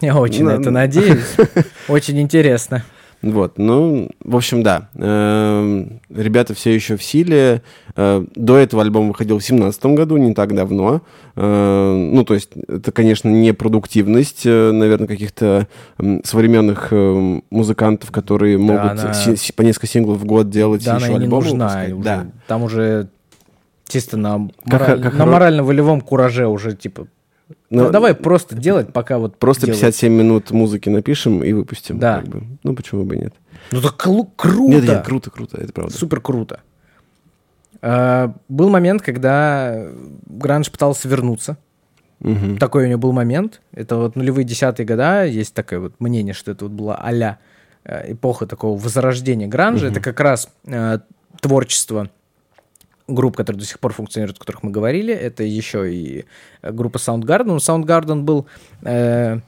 Я 0.01 0.17
очень 0.17 0.45
на 0.45 0.51
это 0.51 0.71
надеюсь. 0.71 1.37
Очень 1.89 2.21
интересно. 2.21 2.85
Вот, 3.23 3.57
ну, 3.57 4.09
в 4.25 4.35
общем, 4.37 4.63
да. 4.65 4.89
Эм, 4.97 6.01
Ребята 6.11 6.55
все 6.55 6.75
еще 6.75 6.97
в 6.97 7.03
силе. 7.05 7.63
Э, 7.95 8.25
До 8.35 8.57
этого 8.57 8.83
альбом 8.83 9.09
выходил 9.09 9.39
в 9.39 9.45
семнадцатом 9.45 9.95
году, 9.95 10.17
не 10.17 10.35
так 10.35 10.55
давно. 10.55 11.03
Э, 11.37 12.09
Ну, 12.13 12.25
то 12.25 12.35
есть, 12.35 12.51
это, 12.67 12.91
конечно, 12.91 13.29
не 13.29 13.53
продуктивность, 13.55 14.43
э, 14.45 14.73
наверное, 14.73 15.07
каких-то 15.07 15.69
современных 16.25 16.93
музыкантов, 17.51 18.11
которые 18.11 18.59
могут 18.59 18.91
она- 19.01 19.13
по 19.57 19.63
несколько 19.63 19.87
синглов 19.87 20.19
в 20.19 20.25
год 20.25 20.51
делать 20.51 20.85
Да, 20.85 20.97
еще 20.97 21.07
она 21.07 21.19
не 21.19 21.25
альбомы 21.25 21.45
нужна. 21.45 21.67
выпускать. 21.67 21.93
уже. 21.93 22.03
Да. 22.03 22.27
Там 22.49 22.63
уже 22.65 23.09
чисто 23.87 24.17
на, 24.17 24.49
Как- 24.69 24.81
мораль- 24.89 25.03
как 25.03 25.15
на 25.19 25.27
морально-волевом 25.27 26.01
кураже 26.01 26.47
уже, 26.49 26.75
типа, 26.75 27.07
Ну, 27.71 27.91
давай 27.91 28.15
просто 28.15 28.55
делать, 28.55 28.93
пока 28.93 29.19
вот 29.19 29.37
Просто 29.39 29.67
делают. 29.67 29.81
57 29.81 30.13
минут 30.13 30.51
музыки 30.51 30.89
напишем 30.89 31.43
и 31.43 31.53
выпустим. 31.53 31.99
Да. 31.99 32.21
как 32.21 32.29
бы. 32.29 32.43
Ну, 32.63 32.75
почему 32.75 33.05
бы 33.05 33.17
и 33.17 33.19
нет? 33.21 33.35
Ну, 33.71 33.81
так 33.81 33.95
клу- 33.95 34.31
круто! 34.37 34.73
Нет, 34.73 34.85
нет, 34.85 35.05
круто, 35.05 35.31
круто, 35.31 35.59
это 35.61 35.73
правда. 35.73 35.97
Супер 35.97 36.21
круто. 36.21 36.61
А, 37.81 38.35
был 38.49 38.69
момент, 38.69 39.03
когда 39.03 39.87
Гранж 40.27 40.71
пытался 40.71 41.09
вернуться. 41.09 41.57
Мгм. 42.21 42.59
Такой 42.59 42.85
у 42.85 42.89
него 42.89 43.01
был 43.01 43.13
момент. 43.13 43.61
Это 43.73 43.97
вот 43.97 44.15
нулевые 44.15 44.45
десятые 44.45 44.87
года. 44.87 45.25
Есть 45.25 45.55
такое 45.55 45.81
вот 45.81 45.95
мнение, 45.99 46.35
что 46.35 46.53
это 46.53 46.67
вот 46.67 46.73
была 46.73 46.95
а 46.97 47.37
эпоха 47.85 48.47
такого 48.47 48.79
возрождения 48.79 49.49
гранжа. 49.49 49.89
Это 49.89 50.01
как 50.01 50.21
раз 50.21 50.49
э, 50.67 51.01
творчество 51.41 52.11
групп, 53.07 53.37
которые 53.37 53.61
до 53.61 53.67
сих 53.67 53.79
пор 53.81 53.93
функционируют, 53.93 54.39
о 54.39 54.41
которых 54.41 54.63
мы 54.63 54.71
говорили. 54.71 55.13
Это 55.15 55.43
еще 55.43 55.93
и 55.93 56.25
э, 56.63 56.73
группа 56.73 56.99
Soundgarden. 56.99 57.45
Но 57.45 57.57
Soundgarden 57.57 58.23
был 58.23 58.47
э, 58.83 59.41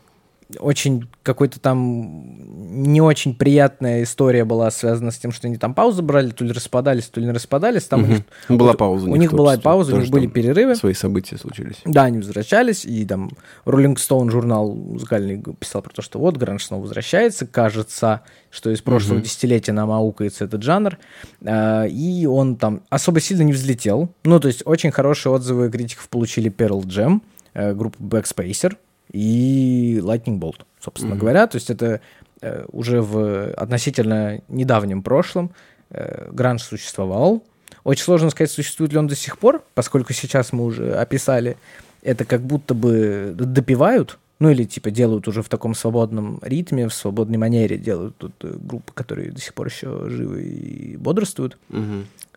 очень 0.59 1.09
какой-то 1.23 1.59
там 1.61 2.83
не 2.83 3.01
очень 3.01 3.35
приятная 3.35 4.03
история 4.03 4.45
была 4.45 4.71
связана 4.71 5.11
с 5.11 5.19
тем, 5.19 5.33
что 5.33 5.47
они 5.47 5.57
там 5.57 5.75
паузу 5.75 6.03
брали, 6.03 6.31
то 6.31 6.45
ли 6.45 6.53
распадались, 6.53 7.07
то 7.07 7.21
ли 7.21 7.27
не 7.27 7.33
распадались. 7.33 7.85
Там 7.85 8.05
у 8.05 8.07
них, 8.07 8.21
Была 8.49 8.71
вот 8.71 8.79
пауза. 8.79 9.09
У 9.09 9.17
них 9.17 9.31
тоже, 9.31 9.39
была 9.39 9.59
пауза, 9.59 9.97
у 9.97 10.01
них 10.01 10.11
были 10.11 10.27
перерывы. 10.27 10.75
Свои 10.75 10.95
события 10.95 11.39
случились. 11.39 11.77
Да, 11.85 12.05
они 12.05 12.19
возвращались, 12.19 12.85
и 12.85 13.05
там 13.07 13.31
Rolling 13.65 13.97
Stone 13.97 14.31
журнал 14.31 14.75
музыкальный 14.75 15.43
писал 15.59 15.83
про 15.83 15.93
то, 15.93 16.03
что 16.03 16.19
вот 16.19 16.37
гранж 16.37 16.65
снова 16.65 16.83
возвращается, 16.83 17.47
кажется, 17.47 18.23
что 18.51 18.71
из 18.71 18.81
прошлого 18.83 19.21
десятилетия 19.21 19.73
нам 19.73 19.91
аукается 19.91 20.45
этот 20.45 20.63
жанр, 20.63 20.99
А, 21.45 21.85
и 21.85 22.27
он 22.27 22.57
там 22.57 22.83
особо 22.91 23.21
сильно 23.21 23.43
не 23.43 23.53
взлетел. 23.53 24.11
Ну, 24.25 24.41
то 24.41 24.49
есть 24.49 24.63
очень 24.65 24.91
хорошие 24.91 25.33
отзывы 25.33 25.71
критиков 25.71 26.09
получили 26.09 26.51
Pearl 26.51 26.83
Jam, 26.85 27.21
э, 27.55 27.75
группа 27.75 27.97
Backspacer 27.99 28.77
и 29.15 30.01
Lightning 30.03 30.41
Bolt, 30.41 30.63
собственно 30.81 31.15
говоря. 31.15 31.47
То 31.47 31.57
есть 31.57 31.71
это 31.71 32.01
э, 32.41 32.65
уже 32.73 33.01
в 33.01 33.53
относительно 33.53 34.41
недавнем 34.49 35.03
прошлом 35.03 35.53
э, 35.91 36.31
гранж 36.33 36.63
существовал. 36.63 37.45
Очень 37.85 38.03
сложно 38.03 38.31
сказать, 38.31 38.51
существует 38.51 38.93
ли 38.93 38.99
он 38.99 39.07
до 39.07 39.15
сих 39.15 39.39
пор, 39.39 39.63
поскольку 39.75 40.13
сейчас 40.13 40.53
мы 40.53 40.65
уже 40.65 40.95
описали, 40.95 41.57
это 42.03 42.25
как 42.25 42.41
будто 42.43 42.75
бы 42.75 43.35
допивают, 43.37 44.19
ну 44.41 44.51
или 44.51 44.65
типа 44.65 44.91
делают 44.91 45.29
уже 45.29 45.43
в 45.43 45.49
таком 45.49 45.75
свободном 45.75 46.41
ритме, 46.43 46.89
в 46.89 46.95
свободной 46.95 47.39
манере 47.39 47.79
делают 47.79 48.17
тут 48.17 48.33
э, 48.43 48.57
группы, 48.59 48.93
которые 48.95 49.31
до 49.31 49.41
сих 49.41 49.55
пор 49.55 49.69
еще 49.69 50.09
живы 50.09 50.43
и 50.43 50.97
бодрствуют. 50.97 51.57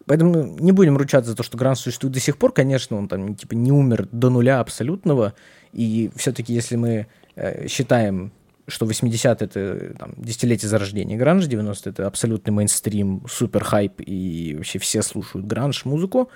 Поэтому 0.08 0.58
не 0.60 0.72
будем 0.72 0.98
ручаться 0.98 1.32
за 1.32 1.38
то, 1.38 1.44
что 1.44 1.58
Гранж 1.58 1.80
существует 1.80 2.14
до 2.14 2.20
сих 2.20 2.38
пор. 2.38 2.54
Конечно, 2.54 2.98
он 2.98 3.08
там 3.08 3.36
типа 3.36 3.54
не 3.54 3.72
умер 3.72 4.08
до 4.12 4.30
нуля 4.30 4.60
абсолютного. 4.60 5.34
И 5.74 6.10
все-таки, 6.16 6.54
если 6.54 6.78
мы 6.78 7.08
э, 7.36 7.68
считаем, 7.68 8.32
что 8.68 8.86
80 8.86 9.42
это 9.42 9.94
там, 10.00 10.14
десятилетие 10.18 10.70
зарождения 10.70 11.18
гранжа, 11.18 11.48
90 11.48 11.90
это 11.90 12.08
абсолютный 12.08 12.52
мейнстрим, 12.52 13.24
супер 13.30 13.64
хайп, 13.64 14.02
и 14.06 14.56
вообще 14.56 14.80
все 14.80 15.02
слушают 15.02 15.46
гранж 15.46 15.86
музыку. 15.86 16.30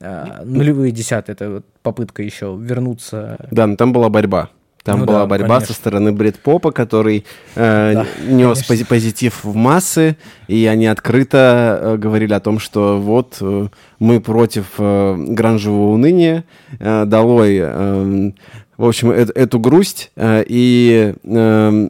А, 0.00 0.42
нулевые 0.44 0.92
десятые 0.92 1.34
это 1.34 1.62
попытка 1.82 2.22
еще 2.22 2.56
вернуться. 2.58 3.48
Да, 3.50 3.66
но 3.66 3.76
там 3.76 3.92
была 3.92 4.08
борьба. 4.08 4.50
Там 4.84 5.00
Ну 5.00 5.06
была 5.06 5.20
да, 5.20 5.26
борьба 5.26 5.48
конечно. 5.56 5.66
со 5.66 5.72
стороны 5.74 6.12
Бред 6.12 6.38
Попа, 6.38 6.70
который 6.70 7.24
э, 7.56 7.92
Да, 7.94 8.06
нес 8.26 8.58
пози- 8.68 8.86
позитив 8.86 9.44
в 9.44 9.54
массы, 9.54 10.16
и 10.46 10.64
они 10.66 10.86
открыто 10.86 11.78
э, 11.80 11.96
говорили 11.98 12.32
о 12.32 12.40
том, 12.40 12.58
что 12.58 12.98
вот 12.98 13.36
э, 13.40 13.68
мы 13.98 14.20
против 14.20 14.66
э, 14.78 15.16
гранжевого 15.28 15.92
уныния, 15.92 16.44
э, 16.78 17.04
долой, 17.04 17.58
э, 17.60 18.30
в 18.78 18.84
общем, 18.86 19.10
э- 19.10 19.26
эту 19.34 19.58
грусть, 19.60 20.10
э, 20.16 20.44
и 20.48 21.14
э, 21.22 21.88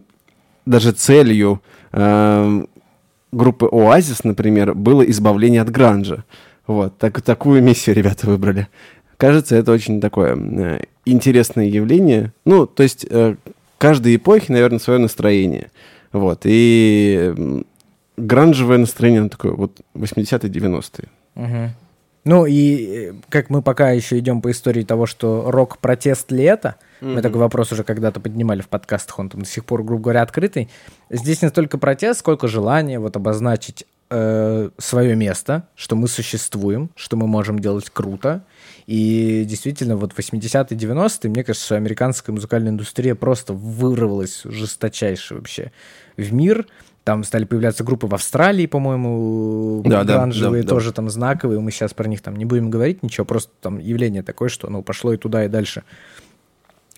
даже 0.66 0.93
целью 0.93 1.62
э, 1.93 2.64
группы 3.30 3.68
Оазис, 3.70 4.24
например, 4.24 4.74
было 4.74 5.03
избавление 5.03 5.62
от 5.62 5.70
гранжа. 5.70 6.24
Вот, 6.66 6.99
так, 6.99 7.22
такую 7.22 7.62
миссию 7.62 7.95
ребята 7.95 8.26
выбрали. 8.26 8.66
Кажется, 9.18 9.57
это 9.57 9.72
очень 9.72 10.01
такое 10.01 10.80
э, 11.09 11.12
интересное 11.12 11.66
явление. 11.66 12.32
Ну, 12.44 12.66
то 12.66 12.82
есть, 12.82 13.06
э, 13.09 13.36
каждой 13.78 14.16
эпохи, 14.16 14.50
наверное, 14.52 14.78
свое 14.78 14.98
настроение. 14.98 15.70
Вот, 16.12 16.40
и 16.44 17.64
гранжевое 18.16 18.78
настроение, 18.78 19.20
оно 19.20 19.28
такое 19.28 19.52
вот 19.52 19.80
80-е, 19.94 20.50
90-е. 20.50 21.09
Мгм. 21.34 21.70
Ну 22.24 22.46
и 22.46 23.11
э, 23.11 23.12
как 23.28 23.48
мы 23.50 23.62
пока 23.62 23.90
еще 23.90 24.18
идем 24.18 24.42
по 24.42 24.50
истории 24.50 24.82
того, 24.82 25.06
что 25.06 25.50
рок-протест 25.50 26.30
ли 26.30 26.44
это, 26.44 26.76
мы 27.00 27.22
такой 27.22 27.40
вопрос 27.40 27.70
уже 27.72 27.84
когда-то 27.84 28.18
поднимали 28.20 28.61
в 28.61 28.68
подкастах, 28.68 29.18
он 29.18 29.28
там 29.28 29.42
до 29.42 29.48
сих 29.48 29.64
пор, 29.64 29.84
грубо 29.84 30.02
говоря, 30.04 30.22
открытый. 30.22 30.68
Здесь 31.11 31.42
не 31.42 31.48
столько 31.48 31.78
протест, 31.78 32.20
сколько 32.20 32.48
желание 32.48 32.98
вот 32.98 33.16
обозначить 33.16 33.86
свое 34.11 35.14
место, 35.14 35.68
что 35.76 35.96
мы 35.96 36.09
существуем, 36.09 36.90
что 36.96 37.16
мы 37.16 37.26
можем 37.26 37.59
делать 37.59 37.90
круто. 37.90 38.42
И 38.89 39.45
действительно, 39.45 39.99
вот 39.99 40.14
80-е, 40.14 40.74
90-е, 40.78 41.28
мне 41.28 41.45
кажется, 41.45 41.76
американская 41.76 42.32
музыкальная 42.32 42.70
индустрия 42.72 43.14
просто 43.14 43.53
вырвалась 43.53 44.41
жесточайше 44.45 45.34
вообще 45.34 45.72
в 46.16 46.32
мир. 46.32 46.66
Там 47.05 47.22
стали 47.22 47.45
появляться 47.45 47.84
группы 47.84 48.07
в 48.07 48.14
Австралии, 48.14 48.64
по-моему, 48.64 49.82
Да, 49.84 50.05
да, 50.05 50.14
гранжевые, 50.14 50.62
да, 50.62 50.68
да. 50.70 50.74
тоже 50.74 50.93
там 50.95 51.11
знаковые. 51.11 51.61
Мы 51.61 51.70
сейчас 51.70 51.93
про 51.93 52.09
них 52.09 52.22
там 52.22 52.34
не 52.36 52.47
будем 52.47 52.70
говорить 52.70 53.03
ничего, 53.03 53.26
просто 53.26 53.53
там 53.61 53.78
явление 53.78 54.22
такое, 54.22 54.49
что 54.49 54.68
оно 54.68 54.80
пошло 54.80 55.12
и 55.12 55.18
туда, 55.18 55.45
и 55.45 55.49
дальше. 55.49 55.82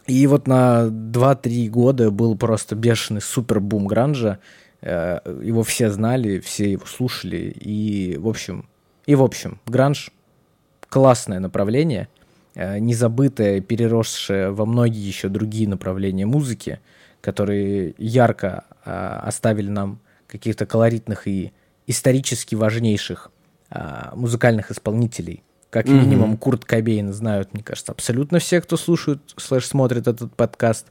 И 0.06 0.24
вот 0.28 0.46
на 0.46 0.86
2-3 0.86 1.68
года 1.70 2.12
был 2.12 2.36
просто 2.36 2.76
бешеный 2.76 3.20
супер 3.20 3.58
бум 3.58 3.88
гранжа. 3.88 4.38
Э, 4.80 5.18
Его 5.42 5.64
все 5.64 5.90
знали, 5.90 6.38
все 6.38 6.70
его 6.70 6.86
слушали. 6.86 7.52
И, 7.60 8.16
в 8.16 8.28
общем, 8.28 8.68
и 9.06 9.16
в 9.16 9.22
общем, 9.24 9.58
гранж 9.66 10.12
классное 10.90 11.40
направление, 11.40 12.08
э, 12.54 12.78
незабытое, 12.78 13.62
переросшее 13.62 14.50
во 14.50 14.66
многие 14.66 15.06
еще 15.06 15.28
другие 15.28 15.66
направления 15.66 16.26
музыки, 16.26 16.80
которые 17.22 17.94
ярко 17.96 18.64
э, 18.84 18.90
оставили 19.22 19.70
нам 19.70 20.00
каких-то 20.26 20.66
колоритных 20.66 21.26
и 21.26 21.52
исторически 21.86 22.54
важнейших 22.54 23.30
а, 23.68 24.12
музыкальных 24.14 24.70
исполнителей. 24.70 25.42
Как 25.70 25.86
минимум 25.86 26.36
Курт 26.36 26.64
Кобейн 26.64 27.12
знают, 27.12 27.52
мне 27.52 27.62
кажется, 27.62 27.92
абсолютно 27.92 28.40
все, 28.40 28.60
кто 28.60 28.76
слушают, 28.76 29.34
слэш 29.36 29.66
смотрит 29.66 30.08
этот 30.08 30.34
подкаст. 30.34 30.86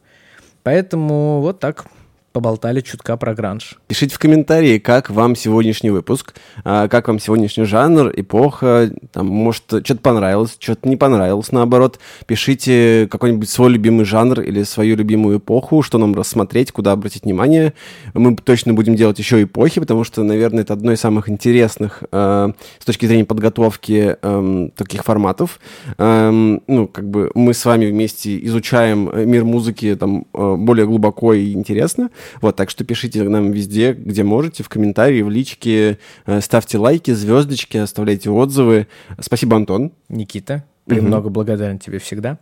Поэтому 0.64 1.42
вот 1.42 1.60
так 1.60 1.86
поболтали 2.32 2.82
чутка 2.82 3.18
про 3.18 3.34
гранж. 3.34 3.78
Пишите 3.88 4.16
в 4.16 4.20
комментарии, 4.20 4.80
как 4.80 5.10
вам 5.10 5.36
сегодняшний 5.36 5.90
выпуск, 5.90 6.36
а, 6.64 6.88
как 6.88 7.08
вам 7.08 7.20
сегодняшний 7.20 7.66
жанр, 7.66 8.12
эпоха, 8.16 8.92
там, 9.12 9.28
может, 9.28 9.64
что-то 9.68 9.98
понравилось, 9.98 10.56
что-то 10.60 10.88
не 10.88 10.98
понравилось, 10.98 11.52
наоборот. 11.52 12.00
Пишите 12.26 13.08
какой-нибудь 13.10 13.50
свой 13.50 13.72
любимый 13.72 14.06
жанр 14.06 14.42
или 14.42 14.64
свою 14.64 14.96
любимую 14.96 15.40
эпоху, 15.40 15.82
что 15.82 15.98
нам 15.98 16.16
рассмотреть, 16.16 16.72
куда 16.72 16.92
обратить 16.92 17.24
внимание. 17.24 17.74
Мы 18.14 18.36
точно 18.36 18.74
будем 18.74 18.96
делать 18.96 19.20
еще 19.20 19.42
эпохи, 19.44 19.80
потому 19.82 20.04
что, 20.04 20.24
наверное, 20.24 20.62
это 20.62 20.74
одно 20.74 20.92
из 20.92 21.00
самых 21.00 21.30
интересных 21.30 22.04
э, 22.12 22.52
с 22.80 22.86
точки 22.86 23.06
зрения 23.06 23.26
подготовки 23.26 24.18
эм, 24.22 24.72
таких 24.72 25.04
форматов. 25.04 25.60
Эм, 25.98 26.62
ну, 26.68 26.88
как 26.88 27.10
бы 27.10 27.32
мы 27.36 27.54
с 27.54 27.66
вами 27.66 27.88
вместе 27.88 28.44
изучаем 28.46 29.10
э, 29.10 29.26
мир 29.26 29.46
музыки 29.46 29.96
там 29.96 30.26
э, 30.34 30.56
более 30.56 30.86
глубоко 30.86 31.34
и 31.34 31.54
интересно. 31.54 32.10
Вот, 32.42 32.56
так 32.56 32.70
что 32.70 32.84
пишите 32.84 33.24
нам 33.24 33.52
везде, 33.52 33.94
где 33.94 34.24
можете, 34.24 34.64
в 34.64 34.70
комментарии, 34.70 35.22
в 35.22 35.30
личке, 35.30 36.00
э, 36.26 36.42
ставьте 36.42 36.78
лайки, 36.78 37.12
звездочки, 37.12 37.78
оставляйте 37.78 38.30
отзывы. 38.30 38.88
Спасибо, 39.20 39.58
Антон. 39.58 39.92
Никита, 40.10 40.64
премного 40.86 41.30
благодарен 41.30 41.80
тебе 41.80 42.00
всегда. 42.00 42.38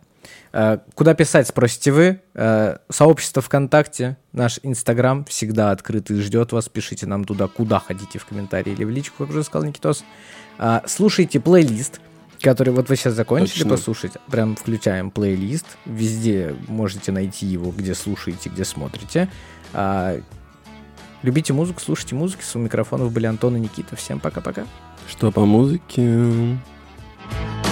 Э, 0.52 0.78
Куда 0.94 1.14
писать, 1.14 1.48
спросите 1.48 1.92
вы. 1.92 2.20
Э, 2.34 2.76
Сообщество 2.90 3.42
ВКонтакте, 3.42 4.16
наш 4.32 4.60
Инстаграм 4.62 5.24
всегда 5.24 5.70
открыт 5.70 6.10
и 6.10 6.14
ждет 6.20 6.52
вас. 6.52 6.68
Пишите 6.68 7.06
нам 7.06 7.24
туда, 7.24 7.48
куда 7.48 7.78
хотите, 7.78 8.18
в 8.18 8.26
комментарии 8.26 8.72
или 8.72 8.84
в 8.84 8.90
личку, 8.90 9.24
как 9.24 9.30
уже 9.30 9.44
сказал 9.44 9.68
Никитос. 9.68 10.04
Слушайте 10.86 11.38
плейлист, 11.38 12.00
который 12.40 12.72
вот 12.72 12.88
вы 12.88 12.96
сейчас 12.96 13.14
закончили 13.14 13.62
Точно. 13.62 13.70
послушать. 13.70 14.12
Прям 14.30 14.56
включаем 14.56 15.10
плейлист. 15.10 15.66
Везде 15.84 16.54
можете 16.66 17.12
найти 17.12 17.46
его, 17.46 17.70
где 17.70 17.94
слушаете, 17.94 18.48
где 18.48 18.64
смотрите. 18.64 19.28
А, 19.72 20.20
любите 21.22 21.52
музыку, 21.52 21.80
слушайте 21.80 22.14
музыку. 22.14 22.42
С 22.42 22.54
у 22.56 22.58
микрофонов 22.58 23.12
были 23.12 23.26
Антон 23.26 23.56
и 23.56 23.60
Никита. 23.60 23.96
Всем 23.96 24.20
пока-пока. 24.20 24.66
Что 25.08 25.30
по 25.30 25.44
музыке? 25.44 26.58
thank 27.30 27.66
you 27.66 27.67